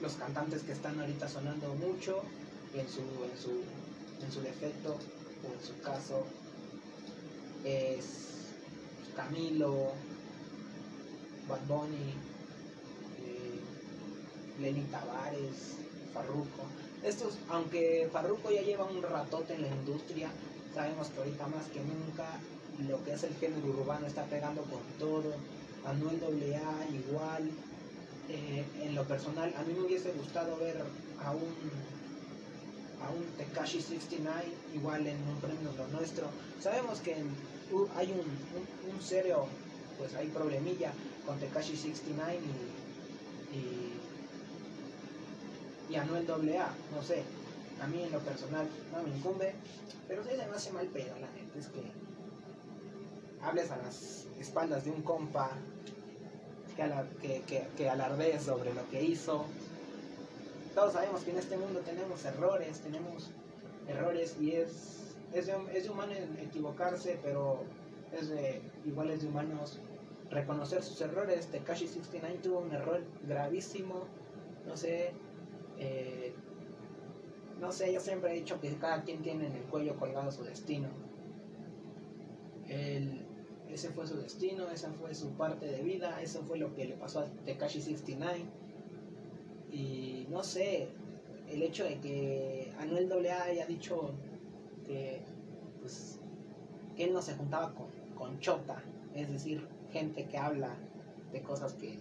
los 0.00 0.12
cantantes 0.14 0.62
que 0.62 0.72
están 0.72 1.00
ahorita 1.00 1.28
sonando 1.28 1.68
mucho 1.74 2.22
en 2.74 2.88
su 2.88 3.00
en 3.00 3.38
su 3.38 3.62
en 4.24 4.32
su 4.32 4.40
defecto 4.40 4.96
o 5.44 5.52
en 5.52 5.66
su 5.66 5.80
caso. 5.82 6.24
Es 7.64 8.04
Camilo 9.14 9.92
Bad 11.48 11.66
Bunny 11.66 12.14
eh, 13.20 13.60
Lenny 14.60 14.82
Tavares 14.84 15.76
Farruko. 16.12 16.64
Estos 17.02 17.34
aunque 17.48 18.08
Farruko 18.12 18.50
ya 18.50 18.62
lleva 18.62 18.84
un 18.84 19.02
ratote 19.02 19.54
en 19.54 19.62
la 19.62 19.68
industria 19.68 20.28
Sabemos 20.76 21.08
que 21.08 21.18
ahorita 21.20 21.46
más 21.46 21.64
que 21.68 21.80
nunca 21.80 22.38
lo 22.86 23.02
que 23.02 23.14
es 23.14 23.24
el 23.24 23.34
género 23.36 23.68
urbano 23.68 24.06
está 24.06 24.24
pegando 24.24 24.60
con 24.64 24.82
todo. 24.98 25.32
Manuel 25.82 26.20
AA 26.22 26.86
igual. 26.94 27.50
Eh, 28.28 28.62
en 28.82 28.94
lo 28.94 29.04
personal, 29.04 29.54
a 29.56 29.62
mí 29.62 29.72
me 29.72 29.80
hubiese 29.86 30.12
gustado 30.12 30.58
ver 30.58 30.76
a 31.24 31.30
un 31.30 31.54
a 33.02 33.10
un 33.10 33.24
Tekashi 33.38 33.80
69 33.80 34.44
igual 34.74 35.06
en 35.06 35.16
un 35.26 35.40
premio 35.40 35.72
lo 35.78 35.88
nuestro. 35.88 36.26
Sabemos 36.60 37.00
que 37.00 37.14
hay 37.14 38.12
un, 38.12 38.26
un, 38.92 39.00
serio, 39.00 39.46
pues 39.96 40.14
hay 40.14 40.28
problemilla 40.28 40.92
con 41.24 41.38
Tekashi 41.38 41.74
69 41.74 42.38
y, 43.54 43.56
y, 43.56 43.94
y 45.94 45.96
Anuel 45.96 46.30
AA, 46.30 46.68
no 46.94 47.02
sé 47.02 47.24
a 47.82 47.86
mí 47.86 48.02
en 48.02 48.12
lo 48.12 48.18
personal 48.20 48.66
no 48.92 49.02
me 49.02 49.16
incumbe, 49.16 49.54
pero 50.08 50.22
sí 50.24 50.30
se 50.30 50.46
me 50.46 50.56
hace 50.56 50.72
mal 50.72 50.86
pedo, 50.86 51.18
la 51.20 51.28
gente, 51.28 51.58
es 51.58 51.68
que 51.68 51.82
hables 53.42 53.70
a 53.70 53.76
las 53.78 54.26
espaldas 54.38 54.84
de 54.84 54.90
un 54.90 55.02
compa 55.02 55.50
que, 56.76 57.42
que, 57.46 57.66
que, 57.76 57.88
alardees 57.88 58.42
sobre 58.42 58.74
lo 58.74 58.88
que 58.90 59.02
hizo. 59.02 59.46
Todos 60.74 60.92
sabemos 60.92 61.22
que 61.22 61.30
en 61.30 61.38
este 61.38 61.56
mundo 61.56 61.80
tenemos 61.80 62.24
errores, 62.24 62.80
tenemos 62.80 63.30
errores 63.88 64.36
y 64.40 64.52
es, 64.52 65.14
es, 65.32 65.46
de, 65.46 65.56
es 65.72 65.84
de 65.84 65.90
humano 65.90 66.12
equivocarse, 66.40 67.18
pero 67.22 67.64
es 68.12 68.28
de, 68.28 68.60
igual 68.84 69.10
es 69.10 69.22
de 69.22 69.28
humanos 69.28 69.78
reconocer 70.30 70.82
sus 70.82 71.00
errores. 71.00 71.46
Tekashi 71.46 71.86
69 71.86 72.40
tuvo 72.42 72.58
un 72.58 72.72
error 72.72 73.02
gravísimo, 73.26 74.06
no 74.66 74.76
sé, 74.76 75.12
eh, 75.78 76.34
no 77.60 77.72
sé, 77.72 77.92
yo 77.92 78.00
siempre 78.00 78.32
he 78.32 78.34
dicho 78.34 78.60
que 78.60 78.74
cada 78.76 79.02
quien 79.02 79.22
tiene 79.22 79.46
en 79.46 79.52
el 79.52 79.62
cuello 79.64 79.96
colgado 79.96 80.30
su 80.30 80.44
destino. 80.44 80.88
ese 83.68 83.90
fue 83.90 84.06
su 84.06 84.16
destino, 84.16 84.68
esa 84.70 84.90
fue 84.92 85.14
su 85.14 85.30
parte 85.32 85.66
de 85.66 85.82
vida, 85.82 86.20
eso 86.22 86.42
fue 86.42 86.58
lo 86.58 86.74
que 86.74 86.84
le 86.84 86.94
pasó 86.94 87.20
a 87.20 87.26
Tekashi 87.44 87.80
69. 87.80 88.44
Y 89.70 90.26
no 90.30 90.42
sé, 90.42 90.88
el 91.48 91.62
hecho 91.62 91.84
de 91.84 91.98
que 92.00 92.72
Anuel 92.78 93.10
AA 93.10 93.44
haya 93.44 93.66
dicho 93.66 94.12
que, 94.84 95.22
pues, 95.80 96.20
que 96.96 97.04
él 97.04 97.12
no 97.12 97.22
se 97.22 97.34
juntaba 97.34 97.74
con, 97.74 97.88
con 98.14 98.38
chota, 98.40 98.82
es 99.14 99.30
decir, 99.30 99.66
gente 99.92 100.26
que 100.26 100.38
habla 100.38 100.76
de 101.32 101.42
cosas 101.42 101.74
que 101.74 101.98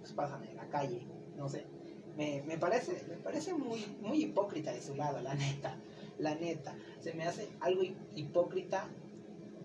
pues, 0.00 0.12
pasan 0.12 0.44
en 0.44 0.56
la 0.56 0.68
calle, 0.68 1.02
no 1.36 1.48
sé 1.48 1.77
me, 2.18 2.58
parece, 2.58 3.04
me 3.08 3.16
parece 3.16 3.54
muy, 3.54 3.86
muy 4.00 4.24
hipócrita 4.24 4.72
de 4.72 4.82
su 4.82 4.96
lado, 4.96 5.20
la 5.20 5.34
neta, 5.34 5.76
la 6.18 6.34
neta. 6.34 6.76
Se 6.98 7.14
me 7.14 7.24
hace 7.24 7.48
algo 7.60 7.82
hipócrita 8.16 8.88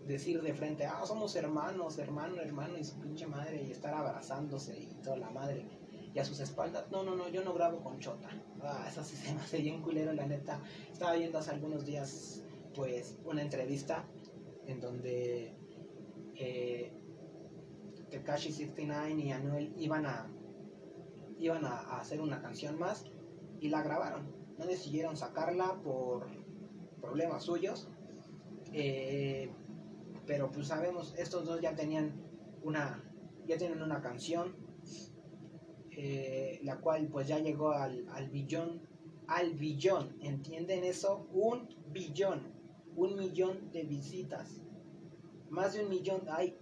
decir 0.05 0.41
de 0.41 0.53
frente, 0.53 0.85
ah, 0.85 1.01
somos 1.05 1.35
hermanos, 1.35 1.97
hermano, 1.97 2.41
hermano, 2.41 2.77
y 2.77 2.83
su 2.83 2.99
pinche 2.99 3.25
madre, 3.25 3.63
y 3.63 3.71
estar 3.71 3.93
abrazándose 3.93 4.77
y 4.79 4.85
toda 5.01 5.17
la 5.17 5.31
madre, 5.31 5.65
y 6.13 6.19
a 6.19 6.25
sus 6.25 6.39
espaldas, 6.41 6.91
no, 6.91 7.03
no, 7.03 7.15
no, 7.15 7.27
yo 7.29 7.43
no 7.43 7.53
grabo 7.53 7.81
con 7.81 7.99
Chota. 7.99 8.29
Ah, 8.61 8.85
eso 8.87 9.03
sí 9.03 9.15
se 9.15 9.33
me 9.33 9.41
hace 9.41 9.57
bien 9.57 9.81
culero, 9.81 10.13
la 10.13 10.27
neta. 10.27 10.61
Estaba 10.91 11.13
viendo 11.15 11.39
hace 11.39 11.49
algunos 11.51 11.85
días, 11.85 12.43
pues, 12.75 13.17
una 13.25 13.41
entrevista 13.41 14.05
en 14.67 14.79
donde 14.79 15.55
eh, 16.35 16.93
Tekashi 18.11 18.51
69 18.51 19.11
y 19.23 19.31
Anuel 19.31 19.73
iban 19.75 20.05
a 20.05 20.29
iban 21.43 21.65
a, 21.65 21.97
hacer 21.99 22.21
una 22.21 22.41
canción 22.41 22.79
más 22.79 23.06
y 23.60 23.69
la 23.69 23.84
grabaron. 23.84 24.32
No 24.58 24.65
decidieron 24.65 25.17
sacarla 25.17 25.79
por 25.84 26.27
problemas 27.01 27.43
suyos. 27.43 27.89
Eh, 28.71 29.51
pero 30.25 30.51
pues 30.51 30.67
sabemos, 30.67 31.13
estos 31.17 31.45
dos 31.45 31.60
ya 31.62 31.75
tenían 31.75 32.13
una, 32.63 33.03
ya 33.45 33.58
tienen 33.58 33.82
una 33.82 34.01
canción, 34.01 34.56
eh, 35.91 36.60
la 36.63 36.79
cual 36.79 37.08
pues 37.08 37.27
ya 37.27 37.39
llegó 37.39 37.71
al, 37.71 38.08
al 38.10 38.29
billón, 38.29 38.82
al 39.27 39.53
billón, 39.53 40.15
¿entienden 40.21 40.84
eso? 40.86 41.27
Un 41.34 41.67
billón, 41.91 42.53
un 42.95 43.17
millón 43.17 43.69
de 43.71 43.84
visitas, 43.84 44.62
más 45.49 45.73
de 45.73 45.84
un 45.84 45.89
millón, 45.89 46.21
ay, 46.29 46.58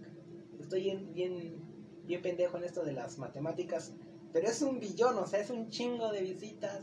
estoy 0.58 0.82
bien, 0.82 1.14
bien, 1.14 1.62
bien 2.04 2.20
pendejo 2.20 2.58
en 2.58 2.64
esto 2.64 2.84
de 2.84 2.92
las 2.92 3.18
matemáticas, 3.18 3.94
pero 4.32 4.48
es 4.48 4.62
un 4.62 4.80
billón, 4.80 5.18
o 5.18 5.26
sea, 5.26 5.40
es 5.40 5.50
un 5.50 5.68
chingo 5.68 6.10
de 6.10 6.22
visitas. 6.22 6.82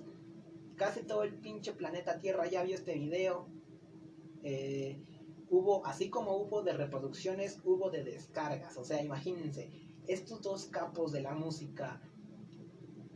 Casi 0.76 1.02
todo 1.02 1.24
el 1.24 1.34
pinche 1.34 1.74
planeta 1.74 2.20
Tierra 2.20 2.48
ya 2.48 2.64
vio 2.64 2.76
este 2.76 2.94
video. 2.94 3.48
Eh, 4.44 5.02
hubo, 5.50 5.86
así 5.86 6.10
como 6.10 6.38
hubo 6.38 6.62
de 6.62 6.74
reproducciones, 6.74 7.60
hubo 7.66 7.90
de 7.90 8.04
descargas. 8.04 8.78
O 8.78 8.86
sea, 8.86 9.02
imagínense, 9.02 9.72
estos 10.08 10.42
dos 10.42 10.66
capos 10.66 11.12
de 11.12 11.22
la 11.22 11.34
música, 11.34 12.02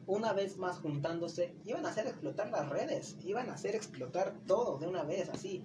una 0.07 0.33
vez 0.33 0.57
más 0.57 0.79
juntándose, 0.79 1.55
iban 1.63 1.85
a 1.85 1.89
hacer 1.89 2.07
explotar 2.07 2.49
las 2.49 2.69
redes, 2.69 3.17
iban 3.23 3.49
a 3.49 3.53
hacer 3.53 3.75
explotar 3.75 4.35
todo 4.45 4.77
de 4.79 4.87
una 4.87 5.03
vez, 5.03 5.29
así. 5.29 5.63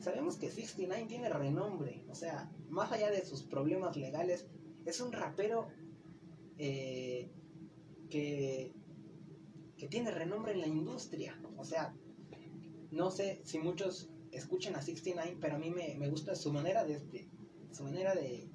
Sabemos 0.00 0.36
que 0.36 0.50
69 0.50 1.06
tiene 1.08 1.30
renombre, 1.30 2.04
o 2.10 2.14
sea, 2.14 2.52
más 2.68 2.92
allá 2.92 3.10
de 3.10 3.24
sus 3.24 3.42
problemas 3.42 3.96
legales, 3.96 4.46
es 4.84 5.00
un 5.00 5.10
rapero 5.10 5.68
eh, 6.58 7.30
que, 8.08 8.72
que 9.76 9.88
tiene 9.88 10.10
renombre 10.10 10.52
en 10.52 10.60
la 10.60 10.66
industria. 10.66 11.38
O 11.56 11.64
sea, 11.64 11.94
no 12.90 13.10
sé 13.10 13.40
si 13.44 13.58
muchos 13.58 14.10
escuchen 14.32 14.74
a 14.76 14.82
69, 14.82 15.38
pero 15.40 15.56
a 15.56 15.58
mí 15.58 15.70
me, 15.70 16.08
gusta 16.08 16.34
su 16.34 16.52
manera 16.52 16.84
de, 16.84 17.28
su 17.70 17.84
manera 17.84 18.14
de, 18.14 18.48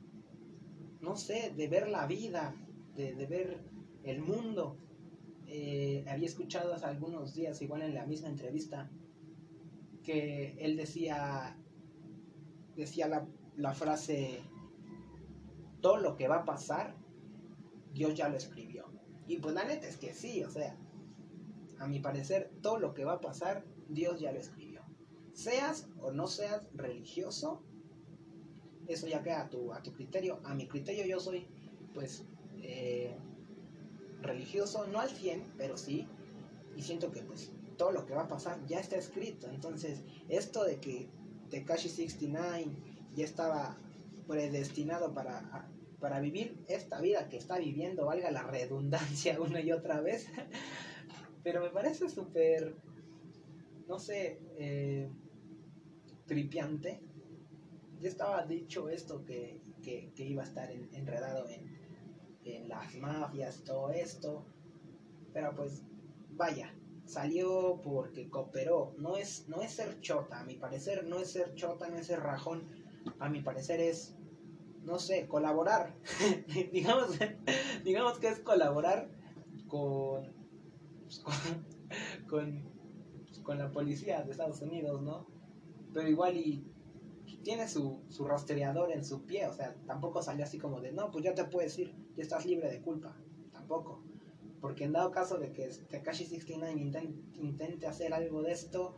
no 1.01 1.15
sé, 1.15 1.53
de 1.55 1.67
ver 1.67 1.87
la 1.87 2.05
vida, 2.07 2.55
de, 2.95 3.13
ver 3.25 3.59
el 4.03 4.21
mundo. 4.21 4.77
Eh, 5.47 6.05
había 6.07 6.27
escuchado 6.27 6.73
hace 6.73 6.85
algunos 6.85 7.33
días, 7.33 7.61
igual 7.61 7.81
en 7.81 7.93
la 7.93 8.05
misma 8.05 8.29
entrevista, 8.29 8.89
que 10.03 10.55
él 10.59 10.77
decía, 10.77 11.57
decía 12.75 13.07
la, 13.07 13.27
la 13.57 13.73
frase, 13.73 14.39
todo 15.81 15.97
lo 15.97 16.15
que 16.15 16.27
va 16.27 16.37
a 16.37 16.45
pasar, 16.45 16.95
Dios 17.93 18.15
ya 18.15 18.29
lo 18.29 18.37
escribió. 18.37 18.85
Y 19.31 19.37
pues 19.37 19.55
la 19.55 19.63
neta 19.63 19.87
es 19.87 19.95
que 19.95 20.13
sí, 20.13 20.43
o 20.43 20.51
sea, 20.51 20.75
a 21.79 21.87
mi 21.87 22.01
parecer, 22.01 22.51
todo 22.61 22.79
lo 22.79 22.93
que 22.93 23.05
va 23.05 23.13
a 23.13 23.21
pasar, 23.21 23.63
Dios 23.87 24.19
ya 24.19 24.33
lo 24.33 24.39
escribió. 24.39 24.81
Seas 25.31 25.87
o 26.01 26.11
no 26.11 26.27
seas 26.27 26.67
religioso, 26.73 27.63
eso 28.89 29.07
ya 29.07 29.23
queda 29.23 29.43
a 29.43 29.49
tu, 29.49 29.71
a 29.71 29.81
tu 29.81 29.93
criterio. 29.93 30.41
A 30.43 30.53
mi 30.53 30.67
criterio 30.67 31.05
yo 31.05 31.21
soy, 31.21 31.47
pues, 31.93 32.25
eh, 32.57 33.15
religioso, 34.21 34.85
no 34.87 34.99
al 34.99 35.09
100, 35.09 35.53
pero 35.57 35.77
sí. 35.77 36.09
Y 36.75 36.81
siento 36.81 37.09
que, 37.13 37.21
pues, 37.21 37.53
todo 37.77 37.93
lo 37.93 38.05
que 38.05 38.13
va 38.13 38.23
a 38.23 38.27
pasar 38.27 38.59
ya 38.65 38.81
está 38.81 38.97
escrito. 38.97 39.47
Entonces, 39.49 40.01
esto 40.27 40.65
de 40.65 40.81
que 40.81 41.07
Tekashi 41.49 41.87
69 41.87 42.65
ya 43.15 43.23
estaba 43.23 43.77
predestinado 44.27 45.13
para, 45.13 45.71
para 46.01 46.19
vivir 46.19 46.57
esta 46.67 46.99
vida 46.99 47.29
que 47.29 47.37
está 47.37 47.57
viviendo, 47.59 48.05
valga 48.05 48.31
la 48.31 48.43
redundancia 48.43 49.39
una 49.39 49.61
y 49.61 49.71
otra 49.71 50.01
vez. 50.01 50.27
pero 51.43 51.61
me 51.61 51.69
parece 51.69 52.09
súper, 52.09 52.75
no 53.87 53.99
sé, 53.99 54.39
eh, 54.57 55.09
tripiante 56.25 57.01
ya 58.01 58.09
estaba 58.09 58.45
dicho 58.45 58.89
esto 58.89 59.23
que, 59.23 59.61
iba 60.17 60.41
a 60.41 60.45
estar 60.45 60.71
enredado 60.71 61.47
en, 62.43 62.67
las 62.67 62.95
mafias, 62.95 63.63
todo 63.63 63.91
esto. 63.91 64.45
Pero 65.33 65.55
pues, 65.55 65.83
vaya, 66.31 66.73
salió 67.05 67.79
porque 67.83 68.29
cooperó. 68.29 68.95
No 68.97 69.17
es, 69.17 69.47
no 69.47 69.61
es 69.61 69.73
ser 69.73 70.01
chota, 70.01 70.39
a 70.39 70.43
mi 70.43 70.55
parecer, 70.55 71.05
no 71.05 71.19
es 71.19 71.31
ser 71.31 71.53
chota, 71.53 71.89
no 71.89 71.97
es 71.97 72.07
ser 72.07 72.19
rajón. 72.19 72.67
A 73.19 73.29
mi 73.29 73.41
parecer 73.41 73.79
es, 73.79 74.15
no 74.83 74.99
sé, 74.99 75.27
colaborar. 75.27 75.95
digamos, 76.71 77.17
digamos 77.83 78.19
que 78.19 78.27
es 78.29 78.39
colaborar 78.39 79.09
con, 79.67 80.33
con, 82.29 82.63
con 83.43 83.57
la 83.57 83.71
policía 83.71 84.23
de 84.23 84.31
Estados 84.31 84.61
Unidos, 84.61 85.01
¿no? 85.01 85.27
Pero 85.93 86.07
igual 86.07 86.37
y 86.37 86.71
tiene 87.43 87.67
su, 87.67 87.99
su 88.09 88.25
rastreador 88.25 88.91
en 88.91 89.03
su 89.03 89.23
pie, 89.23 89.47
o 89.47 89.53
sea, 89.53 89.75
tampoco 89.85 90.21
salió 90.21 90.45
así 90.45 90.57
como 90.57 90.81
de, 90.81 90.91
no, 90.91 91.11
pues 91.11 91.23
ya 91.23 91.33
te 91.33 91.45
puedes 91.45 91.77
ir, 91.79 91.93
ya 92.15 92.23
estás 92.23 92.45
libre 92.45 92.69
de 92.69 92.81
culpa, 92.81 93.15
tampoco. 93.51 94.03
Porque 94.59 94.83
en 94.83 94.93
dado 94.93 95.11
caso 95.11 95.37
de 95.37 95.51
que 95.51 95.67
Takashi 95.89 96.25
69 96.25 97.13
intente, 97.39 97.87
hacer 97.87 98.13
algo 98.13 98.43
de 98.43 98.51
esto, 98.51 98.95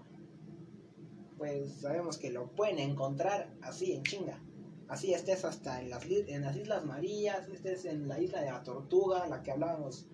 pues 1.38 1.76
sabemos 1.76 2.18
que 2.18 2.32
lo 2.32 2.48
pueden 2.52 2.80
encontrar 2.80 3.54
así 3.62 3.94
en 3.94 4.04
chinga. 4.04 4.42
Así 4.88 5.14
estés 5.14 5.46
hasta 5.46 5.82
en 5.82 5.90
las, 5.90 6.06
en 6.06 6.42
las 6.42 6.56
Islas 6.56 6.86
Marías, 6.86 7.48
estés 7.50 7.86
en 7.86 8.08
la 8.08 8.20
isla 8.20 8.42
de 8.42 8.52
la 8.52 8.64
Tortuga, 8.64 9.28
la 9.28 9.42
que 9.42 9.52
hablábamos 9.52 10.08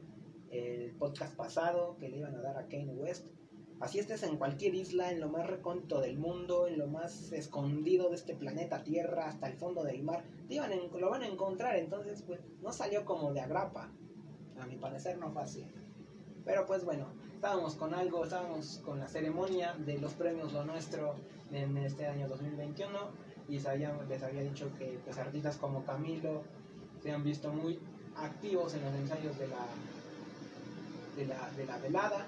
el 0.52 0.92
podcast 0.96 1.36
pasado, 1.36 1.98
que 2.00 2.10
le 2.10 2.18
iban 2.18 2.36
a 2.36 2.42
dar 2.42 2.58
a 2.58 2.68
Kane 2.68 2.94
West 2.94 3.26
Así 3.80 3.98
estés 3.98 4.24
en 4.24 4.36
cualquier 4.36 4.76
isla, 4.76 5.10
en 5.10 5.22
lo 5.22 5.30
más 5.30 5.48
recóndito 5.48 6.02
del 6.02 6.18
mundo, 6.18 6.68
en 6.68 6.78
lo 6.78 6.88
más 6.88 7.32
escondido 7.32 8.10
de 8.10 8.16
este 8.16 8.36
planeta 8.36 8.84
Tierra, 8.84 9.28
hasta 9.28 9.48
el 9.48 9.54
fondo 9.54 9.84
del 9.84 10.04
mar, 10.04 10.26
lo 10.50 11.10
van 11.10 11.24
a 11.24 11.28
encontrar. 11.28 11.78
Entonces, 11.78 12.22
pues, 12.24 12.42
no 12.62 12.74
salió 12.74 13.06
como 13.06 13.32
de 13.32 13.40
agrapa. 13.40 13.90
A 14.60 14.66
mi 14.66 14.76
parecer 14.76 15.18
no 15.18 15.32
fue 15.32 15.44
así. 15.44 15.66
Pero 16.44 16.66
pues 16.66 16.84
bueno, 16.84 17.14
estábamos 17.34 17.76
con 17.76 17.94
algo, 17.94 18.26
estábamos 18.26 18.80
con 18.80 19.00
la 19.00 19.08
ceremonia 19.08 19.74
de 19.76 19.98
los 19.98 20.14
premios 20.14 20.52
Lo 20.52 20.66
Nuestro 20.66 21.16
en 21.52 21.78
este 21.78 22.06
año 22.06 22.28
2021 22.28 23.29
y 23.50 23.54
les 23.54 23.66
había 24.24 24.44
dicho 24.44 24.72
que 24.78 25.00
pues, 25.04 25.18
artistas 25.18 25.58
como 25.58 25.84
Camilo 25.84 26.44
se 27.02 27.12
han 27.12 27.24
visto 27.24 27.52
muy 27.52 27.80
activos 28.16 28.76
en 28.76 28.86
los 28.86 28.94
ensayos 28.94 29.38
de 29.40 29.48
la, 29.48 29.66
de 31.16 31.26
la, 31.26 31.50
de 31.58 31.66
la 31.66 31.78
velada. 31.80 32.28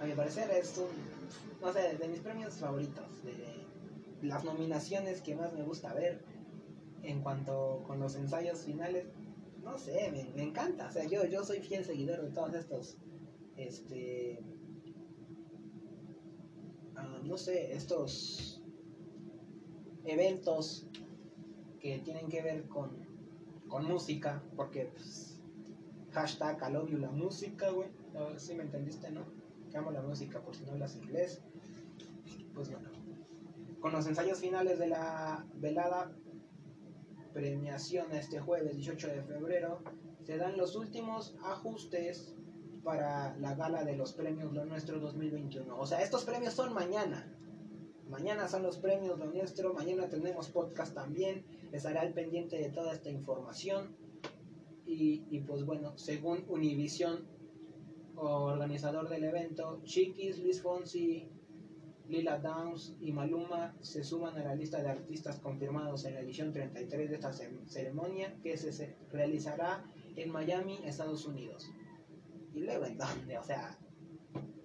A 0.00 0.04
mi 0.04 0.12
parecer 0.14 0.50
es 0.50 0.76
un, 0.78 0.88
no 1.60 1.72
sé, 1.72 1.96
de 1.96 2.08
mis 2.08 2.20
premios 2.20 2.54
favoritos, 2.54 3.06
de 3.24 4.26
las 4.26 4.44
nominaciones 4.44 5.20
que 5.20 5.36
más 5.36 5.52
me 5.52 5.62
gusta 5.62 5.94
ver 5.94 6.24
en 7.02 7.20
cuanto 7.22 7.84
con 7.86 8.00
los 8.00 8.16
ensayos 8.16 8.60
finales, 8.60 9.06
no 9.62 9.78
sé, 9.78 10.10
me, 10.10 10.42
encanta, 10.42 10.88
o 10.88 10.92
sea, 10.92 11.04
yo, 11.04 11.24
yo 11.26 11.44
soy 11.44 11.60
fiel 11.60 11.84
seguidor 11.84 12.22
de 12.22 12.30
todos 12.30 12.54
estos, 12.54 12.96
este, 13.56 14.40
ah, 16.96 17.20
no 17.22 17.36
sé, 17.36 17.72
estos 17.74 18.57
eventos 20.04 20.86
que 21.80 21.98
tienen 21.98 22.28
que 22.28 22.42
ver 22.42 22.64
con, 22.68 22.90
con 23.68 23.84
música, 23.84 24.42
porque 24.56 24.86
pues, 24.86 25.38
hashtag 26.12 26.58
you 26.88 26.98
la 26.98 27.10
música, 27.10 27.70
güey, 27.70 27.88
si 28.36 28.54
me 28.54 28.64
entendiste, 28.64 29.10
¿no? 29.10 29.24
que 29.70 29.76
amo 29.76 29.90
la 29.90 30.02
música 30.02 30.40
por 30.40 30.56
si 30.56 30.64
no 30.64 30.72
hablas 30.72 30.96
inglés. 30.96 31.42
Pues 32.54 32.70
bueno, 32.70 32.88
con 33.80 33.92
los 33.92 34.06
ensayos 34.06 34.40
finales 34.40 34.78
de 34.78 34.88
la 34.88 35.46
velada 35.54 36.10
premiación 37.32 38.12
este 38.12 38.40
jueves 38.40 38.74
18 38.74 39.08
de 39.08 39.22
febrero, 39.22 39.80
se 40.24 40.36
dan 40.36 40.56
los 40.56 40.74
últimos 40.74 41.36
ajustes 41.44 42.34
para 42.82 43.36
la 43.36 43.54
gala 43.54 43.84
de 43.84 43.96
los 43.96 44.12
premios 44.12 44.52
Lo 44.52 44.64
Nuestro 44.64 44.98
2021. 44.98 45.78
O 45.78 45.86
sea, 45.86 46.02
estos 46.02 46.24
premios 46.24 46.54
son 46.54 46.72
mañana. 46.72 47.30
Mañana 48.08 48.48
son 48.48 48.62
los 48.62 48.78
premios 48.78 49.18
Lo 49.18 49.26
Nuestro, 49.26 49.74
mañana 49.74 50.08
tenemos 50.08 50.48
podcast 50.48 50.94
también, 50.94 51.44
estará 51.72 52.00
al 52.00 52.14
pendiente 52.14 52.56
de 52.56 52.70
toda 52.70 52.92
esta 52.92 53.10
información. 53.10 53.96
Y, 54.86 55.24
y 55.30 55.40
pues 55.40 55.64
bueno, 55.66 55.96
según 55.98 56.44
Univision, 56.48 57.26
organizador 58.16 59.08
del 59.08 59.24
evento, 59.24 59.80
Chiquis, 59.84 60.38
Luis 60.38 60.62
Fonsi, 60.62 61.28
Lila 62.08 62.38
Downs 62.38 62.96
y 63.00 63.12
Maluma 63.12 63.76
se 63.80 64.02
suman 64.02 64.36
a 64.38 64.44
la 64.44 64.54
lista 64.54 64.82
de 64.82 64.88
artistas 64.88 65.38
confirmados 65.40 66.06
en 66.06 66.14
la 66.14 66.20
edición 66.20 66.52
33 66.52 67.10
de 67.10 67.14
esta 67.14 67.32
ceremonia 67.32 68.34
que 68.42 68.56
se 68.56 68.96
realizará 69.12 69.84
en 70.16 70.32
Miami, 70.32 70.80
Estados 70.84 71.26
Unidos. 71.26 71.70
¿Y 72.54 72.60
luego 72.60 72.86
en 72.86 72.96
dónde? 72.96 73.36
O 73.36 73.44
sea, 73.44 73.78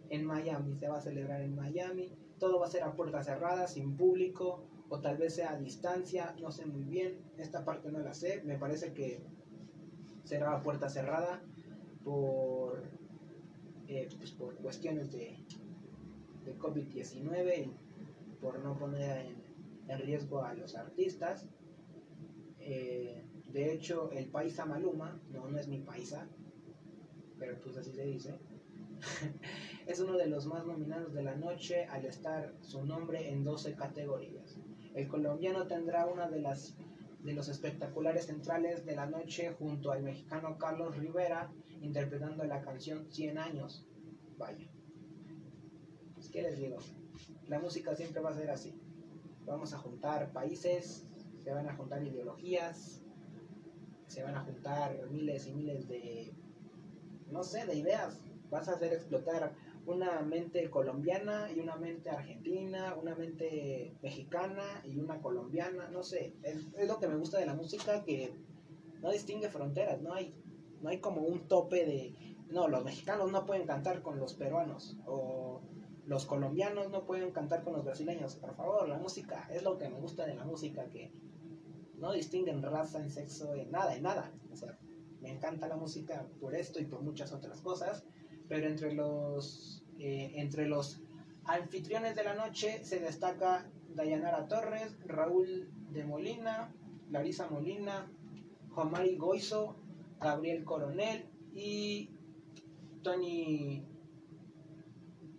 en 0.10 0.26
Miami, 0.26 0.78
se 0.78 0.88
va 0.88 0.98
a 0.98 1.02
celebrar 1.02 1.42
en 1.42 1.54
Miami. 1.56 2.16
Todo 2.44 2.60
va 2.60 2.66
a 2.66 2.70
ser 2.70 2.84
a 2.84 2.92
puerta 2.92 3.24
cerrada, 3.24 3.68
sin 3.68 3.96
público, 3.96 4.66
o 4.90 5.00
tal 5.00 5.16
vez 5.16 5.36
sea 5.36 5.54
a 5.54 5.58
distancia, 5.58 6.36
no 6.42 6.52
sé 6.52 6.66
muy 6.66 6.84
bien. 6.84 7.22
Esta 7.38 7.64
parte 7.64 7.90
no 7.90 8.00
la 8.00 8.14
sé, 8.14 8.42
me 8.44 8.58
parece 8.58 8.92
que 8.92 9.24
será 10.26 10.52
a 10.52 10.62
puerta 10.62 10.90
cerrada 10.90 11.42
por 12.04 12.84
eh, 13.88 14.10
pues 14.18 14.32
por 14.32 14.58
cuestiones 14.58 15.14
de, 15.14 15.38
de 16.44 16.60
COVID-19 16.60 17.72
y 18.28 18.36
por 18.42 18.60
no 18.60 18.78
poner 18.78 19.26
en, 19.88 20.00
riesgo 20.00 20.44
a 20.44 20.54
los 20.54 20.76
artistas. 20.76 21.48
Eh, 22.60 23.24
de 23.54 23.74
hecho, 23.74 24.12
el 24.12 24.26
paisa 24.28 24.66
Maluma, 24.66 25.18
no, 25.32 25.48
no 25.48 25.58
es 25.58 25.70
mi 25.70 25.80
paisa, 25.80 26.28
pero 27.40 27.58
pues 27.62 27.78
así 27.78 27.94
se 27.94 28.04
dice, 28.04 28.38
es 29.86 30.00
uno 30.00 30.18
de 30.18 30.28
los 30.28 30.46
más 30.46 30.66
nominados 30.66 31.14
de 31.14 31.24
la 31.24 31.36
noche 31.36 31.86
al 31.86 32.06
estar 32.06 32.54
su 32.62 32.86
nombre 32.86 33.30
en 33.30 33.44
12 33.44 33.76
categorías. 33.76 34.58
El 34.94 35.08
colombiano 35.08 35.68
tendrá 35.68 36.06
una 36.06 36.30
de 36.30 36.42
las 36.42 36.76
de 37.24 37.34
los 37.34 37.48
espectaculares 37.48 38.26
centrales 38.26 38.86
de 38.86 38.96
la 38.96 39.06
noche 39.06 39.54
junto 39.58 39.92
al 39.92 40.04
mexicano 40.04 40.58
Carlos 40.58 40.98
Rivera 40.98 41.50
interpretando 41.82 42.44
la 42.44 42.62
canción 42.62 43.10
100 43.10 43.38
años. 43.38 43.86
Vaya. 44.38 44.70
Pues, 46.16 46.30
¿qué 46.30 46.42
les 46.42 46.58
digo? 46.58 46.78
La 47.48 47.60
música 47.60 47.96
siempre 47.96 48.22
va 48.22 48.32
a 48.32 48.34
ser 48.34 48.50
así. 48.50 48.74
Vamos 49.46 49.74
a 49.74 49.78
juntar 49.78 50.32
países, 50.32 51.06
se 51.44 51.52
van 51.52 51.68
a 51.68 51.76
juntar 51.76 52.04
ideologías, 52.04 53.02
se 54.08 54.24
van 54.24 54.36
a 54.36 54.42
juntar 54.42 55.10
miles 55.10 55.48
y 55.48 55.54
miles 55.54 55.88
de, 55.88 56.34
no 57.32 57.44
sé, 57.44 57.66
de 57.66 57.76
ideas. 57.76 58.22
Vas 58.50 58.68
a 58.68 58.74
hacer 58.74 58.94
explotar 58.94 59.54
una 59.86 60.22
mente 60.22 60.70
colombiana 60.70 61.52
y 61.52 61.60
una 61.60 61.76
mente 61.76 62.10
argentina, 62.10 62.96
una 63.02 63.16
mente 63.16 63.94
mexicana 64.02 64.82
y 64.86 64.98
una 65.00 65.22
colombiana, 65.22 65.90
no 65.90 66.04
sé. 66.04 66.34
Es, 66.44 66.88
lo 66.88 67.00
que 67.00 67.08
me 67.08 67.18
gusta 67.18 67.40
de 67.40 67.46
la 67.46 67.54
música, 67.54 68.04
que 68.04 68.34
no 69.02 69.12
distingue 69.12 69.50
fronteras, 69.50 70.02
no 70.02 70.14
hay 70.14 70.34
no 70.84 70.90
hay 70.90 71.00
como 71.00 71.22
un 71.22 71.48
tope 71.48 71.86
de, 71.86 72.36
no, 72.50 72.68
los 72.68 72.84
mexicanos 72.84 73.32
no 73.32 73.46
pueden 73.46 73.66
cantar 73.66 74.02
con 74.02 74.20
los 74.20 74.34
peruanos 74.34 74.98
o 75.08 75.62
los 76.06 76.26
colombianos 76.26 76.92
no 76.92 77.06
pueden 77.06 77.32
cantar 77.32 77.64
con 77.64 77.74
los 77.74 77.86
brasileños. 77.86 78.36
Por 78.36 78.54
favor, 78.56 78.90
la 78.90 78.98
música 78.98 79.48
es 79.50 79.64
lo 79.64 79.78
que 79.78 79.88
me 79.88 80.00
gusta 80.00 80.26
de 80.26 80.36
la 80.36 80.44
música, 80.44 80.90
que 80.90 81.14
no 81.98 82.12
distinguen 82.12 82.62
raza, 82.62 83.02
en 83.02 83.10
sexo, 83.10 83.56
en 83.56 83.72
nada, 83.72 83.96
en 83.96 84.04
nada. 84.04 84.34
O 84.52 84.58
sea, 84.58 84.78
me 85.22 85.32
encanta 85.32 85.70
la 85.70 85.78
música 85.78 86.28
por 86.42 86.54
esto 86.54 86.82
y 86.82 86.86
por 86.86 87.02
muchas 87.02 87.32
otras 87.32 87.62
cosas, 87.62 88.04
pero 88.54 88.68
entre 88.68 88.94
los, 88.94 89.84
eh, 89.98 90.34
entre 90.36 90.68
los 90.68 91.02
anfitriones 91.46 92.16
de 92.16 92.24
la 92.24 92.36
noche 92.36 92.86
se 92.86 93.00
destaca 93.00 93.68
Dayanara 93.96 94.48
Torres, 94.48 94.96
Raúl 95.08 95.72
de 95.90 96.06
Molina, 96.06 96.72
Larisa 97.10 97.50
Molina, 97.50 98.12
Juan 98.70 98.92
Mari 98.92 99.18
Goizo, 99.18 99.76
Gabriel 100.22 100.64
Coronel 100.66 101.26
y 101.56 102.12
Tony 103.02 103.88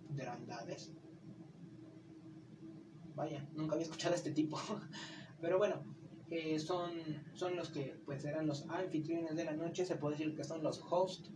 Drandades. 0.09 0.91
Vaya, 3.15 3.49
nunca 3.55 3.75
había 3.75 3.85
escuchado 3.85 4.15
a 4.15 4.17
este 4.17 4.33
tipo. 4.33 4.59
Pero 5.41 5.59
bueno, 5.59 5.85
eh, 6.31 6.59
son, 6.59 6.91
son 7.35 7.55
los 7.55 7.69
que 7.69 7.97
pues 8.07 8.25
eran 8.25 8.49
los 8.49 8.69
anfitriones 8.69 9.37
de 9.37 9.45
la 9.45 9.53
noche, 9.53 9.87
se 9.87 9.95
puede 9.95 10.17
decir 10.17 10.35
que 10.35 10.43
son 10.43 10.65
los 10.65 10.83
hosts 10.91 11.31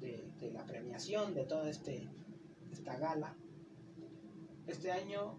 de, 0.00 0.50
la 0.52 0.64
premiación 0.64 1.34
de 1.34 1.44
toda 1.44 1.68
este, 1.68 2.08
esta 2.70 2.96
gala. 2.96 3.36
Este 4.66 4.90
año 4.90 5.38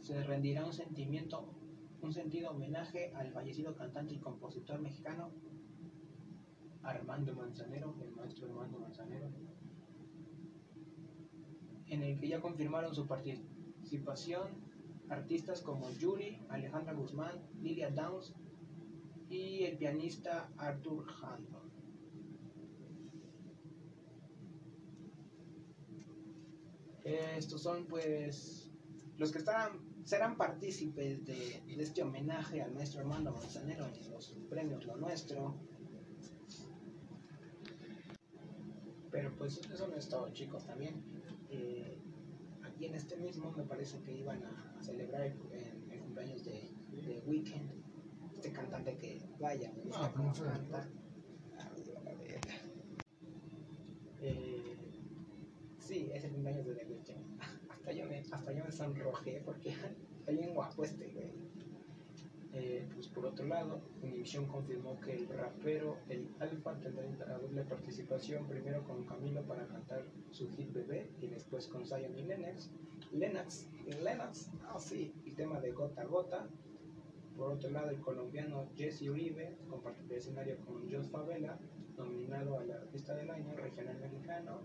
se 0.00 0.22
rendirá 0.24 0.64
un 0.64 0.72
sentimiento, 0.72 1.54
un 2.00 2.12
sentido 2.12 2.50
homenaje 2.50 3.12
al 3.14 3.30
fallecido 3.32 3.74
cantante 3.74 4.14
y 4.14 4.18
compositor 4.18 4.80
mexicano 4.80 5.30
Armando 6.82 7.34
Manzanero, 7.34 7.94
el 8.02 8.12
maestro 8.12 8.46
Armando 8.48 8.78
Manzanero, 8.78 9.30
en 11.86 12.02
el 12.02 12.18
que 12.18 12.28
ya 12.28 12.40
confirmaron 12.40 12.94
su 12.94 13.06
participación 13.06 14.48
artistas 15.10 15.62
como 15.62 15.90
Yuri, 15.92 16.38
Alejandra 16.48 16.92
Guzmán, 16.92 17.42
Lilia 17.60 17.90
Downs 17.90 18.34
y 19.28 19.64
el 19.64 19.76
pianista 19.76 20.50
Arthur 20.56 21.06
Handel. 21.22 21.67
Estos 27.08 27.62
son 27.62 27.86
pues 27.86 28.70
los 29.16 29.32
que 29.32 29.38
estarán, 29.38 29.80
serán 30.04 30.36
partícipes 30.36 31.24
de, 31.24 31.62
de 31.66 31.82
este 31.82 32.02
homenaje 32.02 32.62
al 32.62 32.72
maestro 32.74 33.00
Armando 33.00 33.32
Manzanero 33.32 33.86
en 33.86 34.10
los 34.12 34.36
premios 34.48 34.84
Lo 34.84 34.96
Nuestro, 34.96 35.58
Pero 39.10 39.34
pues 39.36 39.60
eso 39.72 39.88
no 39.88 39.96
es 39.96 40.08
todo, 40.08 40.28
chicos. 40.32 40.66
También 40.66 41.02
eh, 41.50 41.98
aquí 42.62 42.86
en 42.86 42.94
este 42.94 43.16
mismo 43.16 43.52
me 43.52 43.64
parece 43.64 44.00
que 44.02 44.12
iban 44.12 44.42
a, 44.44 44.82
celebrar 44.82 45.22
el, 45.22 46.00
cumpleaños 46.00 46.44
de, 46.44 46.70
de, 46.92 47.22
Weekend, 47.26 47.72
este 48.32 48.52
cantante 48.52 48.96
que 48.96 49.20
vaya, 49.40 49.72
me 49.72 49.82
gusta 49.82 50.12
cómo 50.12 50.32
canta. 50.32 50.88
Eh, 54.20 54.87
sí, 55.88 56.10
es 56.12 56.22
el 56.24 56.32
cumpleaños 56.32 56.66
de 56.66 56.74
The 56.74 56.84
Weeknd. 56.84 57.40
hasta 57.70 57.92
yo 57.92 58.04
me, 58.04 58.18
hasta 58.30 58.52
yo 58.52 58.62
me 58.62 58.70
sonrojé 58.70 59.40
porque 59.44 59.70
está 60.18 60.32
bien 60.32 60.54
guapo 60.54 60.84
este 60.84 61.08
güey. 61.08 61.32
Eh, 62.52 62.88
pues 62.94 63.08
por 63.08 63.26
otro 63.26 63.46
lado, 63.46 63.80
Univision 64.02 64.46
confirmó 64.46 64.98
que 65.00 65.14
el 65.14 65.28
rapero 65.28 65.98
El 66.08 66.28
Alfa 66.40 66.78
tendrá 66.80 67.06
una 67.06 67.38
doble 67.38 67.62
participación, 67.62 68.46
primero 68.46 68.84
con 68.84 69.04
Camilo 69.04 69.42
para 69.46 69.66
cantar 69.66 70.04
su 70.30 70.48
hit 70.50 70.72
Bebé 70.72 71.10
y 71.20 71.28
después 71.28 71.68
con 71.68 71.86
Zion 71.86 72.18
y 72.18 72.22
Lennox. 72.22 72.70
Lennox, 73.12 73.68
Lennox, 74.02 74.50
ah 74.66 74.78
sí, 74.78 75.14
el 75.26 75.34
tema 75.34 75.60
de 75.60 75.72
Gota 75.72 76.02
a 76.02 76.04
Gota. 76.04 76.48
Por 77.36 77.52
otro 77.52 77.70
lado, 77.70 77.90
el 77.90 78.00
colombiano 78.00 78.68
Jesse 78.74 79.02
Uribe 79.08 79.56
compartirá 79.70 80.16
escenario 80.16 80.56
con 80.66 80.90
Jos 80.90 81.08
Favela, 81.08 81.58
nominado 81.96 82.58
al 82.58 82.70
Artista 82.72 83.14
del 83.14 83.30
Año 83.30 83.54
Regional 83.54 83.98
Mexicano. 84.00 84.62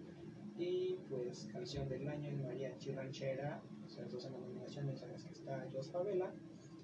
Y 0.58 1.00
pues 1.10 1.50
Canción 1.52 1.90
del 1.90 2.08
Año 2.08 2.30
en 2.30 2.44
María 2.44 2.78
Chiranchera, 2.78 3.62
o 3.86 3.90
sea, 3.90 4.06
dos 4.06 4.30
nominaciones 4.30 5.02
en 5.02 5.12
las 5.12 5.24
que 5.24 5.34
está 5.34 5.68
Jos 5.74 5.90
Favela 5.92 6.32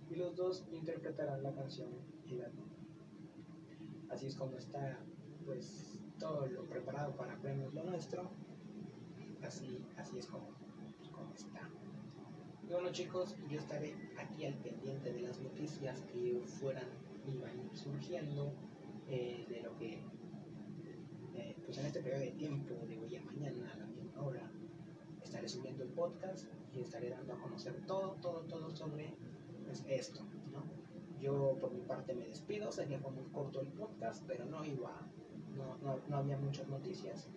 y 0.10 0.16
los 0.16 0.36
dos 0.36 0.66
interpretarán 0.72 1.44
la 1.44 1.54
canción 1.54 1.90
Así 4.10 4.28
es 4.28 4.36
como 4.36 4.58
está 4.58 5.00
pues 5.46 6.00
todo 6.20 6.48
lo 6.48 6.64
preparado 6.66 7.16
para 7.16 7.38
Premios 7.38 7.74
Lo 7.74 7.84
Nuestro. 7.84 8.30
Así, 9.44 9.86
así 9.98 10.18
es 10.18 10.28
como, 10.28 10.50
como 11.12 11.34
está. 11.34 11.70
Y 12.68 12.74
bueno 12.74 12.92
chicos, 12.92 13.36
yo 13.50 13.60
estaré 13.60 13.96
aquí 14.18 14.46
al 14.46 14.56
pendiente 14.56 15.14
de 15.14 15.22
las 15.22 15.40
noticias 15.40 16.02
que 16.12 16.42
fueran 16.46 16.88
iban 17.28 17.76
surgiendo 17.76 18.52
eh, 19.08 19.46
de 19.48 19.62
lo 19.62 19.78
que 19.78 20.02
pues 21.70 21.78
en 21.78 21.86
este 21.86 22.02
periodo 22.02 22.22
de 22.22 22.32
tiempo 22.32 22.74
de 22.88 22.98
hoy 22.98 23.16
a 23.16 23.22
mañana 23.22 23.72
a 23.72 23.78
la 23.78 23.86
misma 23.86 24.24
hora 24.24 24.52
estaré 25.22 25.48
subiendo 25.48 25.84
el 25.84 25.90
podcast 25.90 26.48
y 26.74 26.82
estaré 26.82 27.12
dando 27.12 27.34
a 27.34 27.40
conocer 27.40 27.86
todo, 27.86 28.14
todo, 28.24 28.42
todo 28.46 28.76
sobre 28.76 29.14
es 29.72 29.86
esto, 29.88 30.26
¿no? 30.52 30.64
Yo 31.22 31.58
por 31.62 31.72
mi 31.72 31.82
parte 31.82 32.16
me 32.16 32.26
despido, 32.26 32.72
sería 32.72 32.98
muy 32.98 33.24
corto 33.32 33.62
el 33.62 33.68
podcast, 33.68 34.24
pero 34.26 34.46
no 34.46 34.66
iba, 34.66 35.00
no, 35.56 35.78
no, 35.84 36.00
no 36.08 36.18
había 36.18 36.40
muchas 36.40 36.68
noticias. 36.70 37.30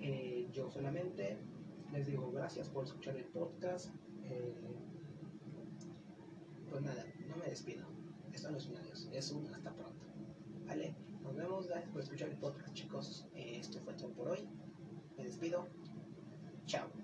Eh, 0.00 0.48
yo 0.50 0.70
solamente 0.70 1.36
les 1.92 2.06
digo 2.06 2.32
gracias 2.32 2.70
por 2.70 2.84
escuchar 2.84 3.14
el 3.14 3.26
podcast. 3.26 3.94
Eh, 4.22 4.54
pues 6.70 6.80
nada, 6.80 7.04
no 7.28 7.36
me 7.36 7.44
despido. 7.44 7.84
Esto 8.32 8.50
no 8.50 8.56
es 8.56 8.66
un 8.68 8.78
adiós, 8.78 9.06
es 9.12 9.30
un 9.32 9.46
hasta 9.52 9.70
pronto. 9.74 10.06
Vale, 10.66 10.94
nos 11.24 11.34
vemos, 11.34 11.66
gracias 11.66 11.90
por 11.90 12.02
escuchar 12.02 12.28
el 12.28 12.36
podcast, 12.36 12.74
chicos. 12.74 13.26
Esto 13.34 13.80
fue 13.80 13.94
todo 13.94 14.10
por 14.12 14.28
hoy. 14.28 14.46
Me 15.16 15.24
despido. 15.24 15.66
Chao. 16.66 17.03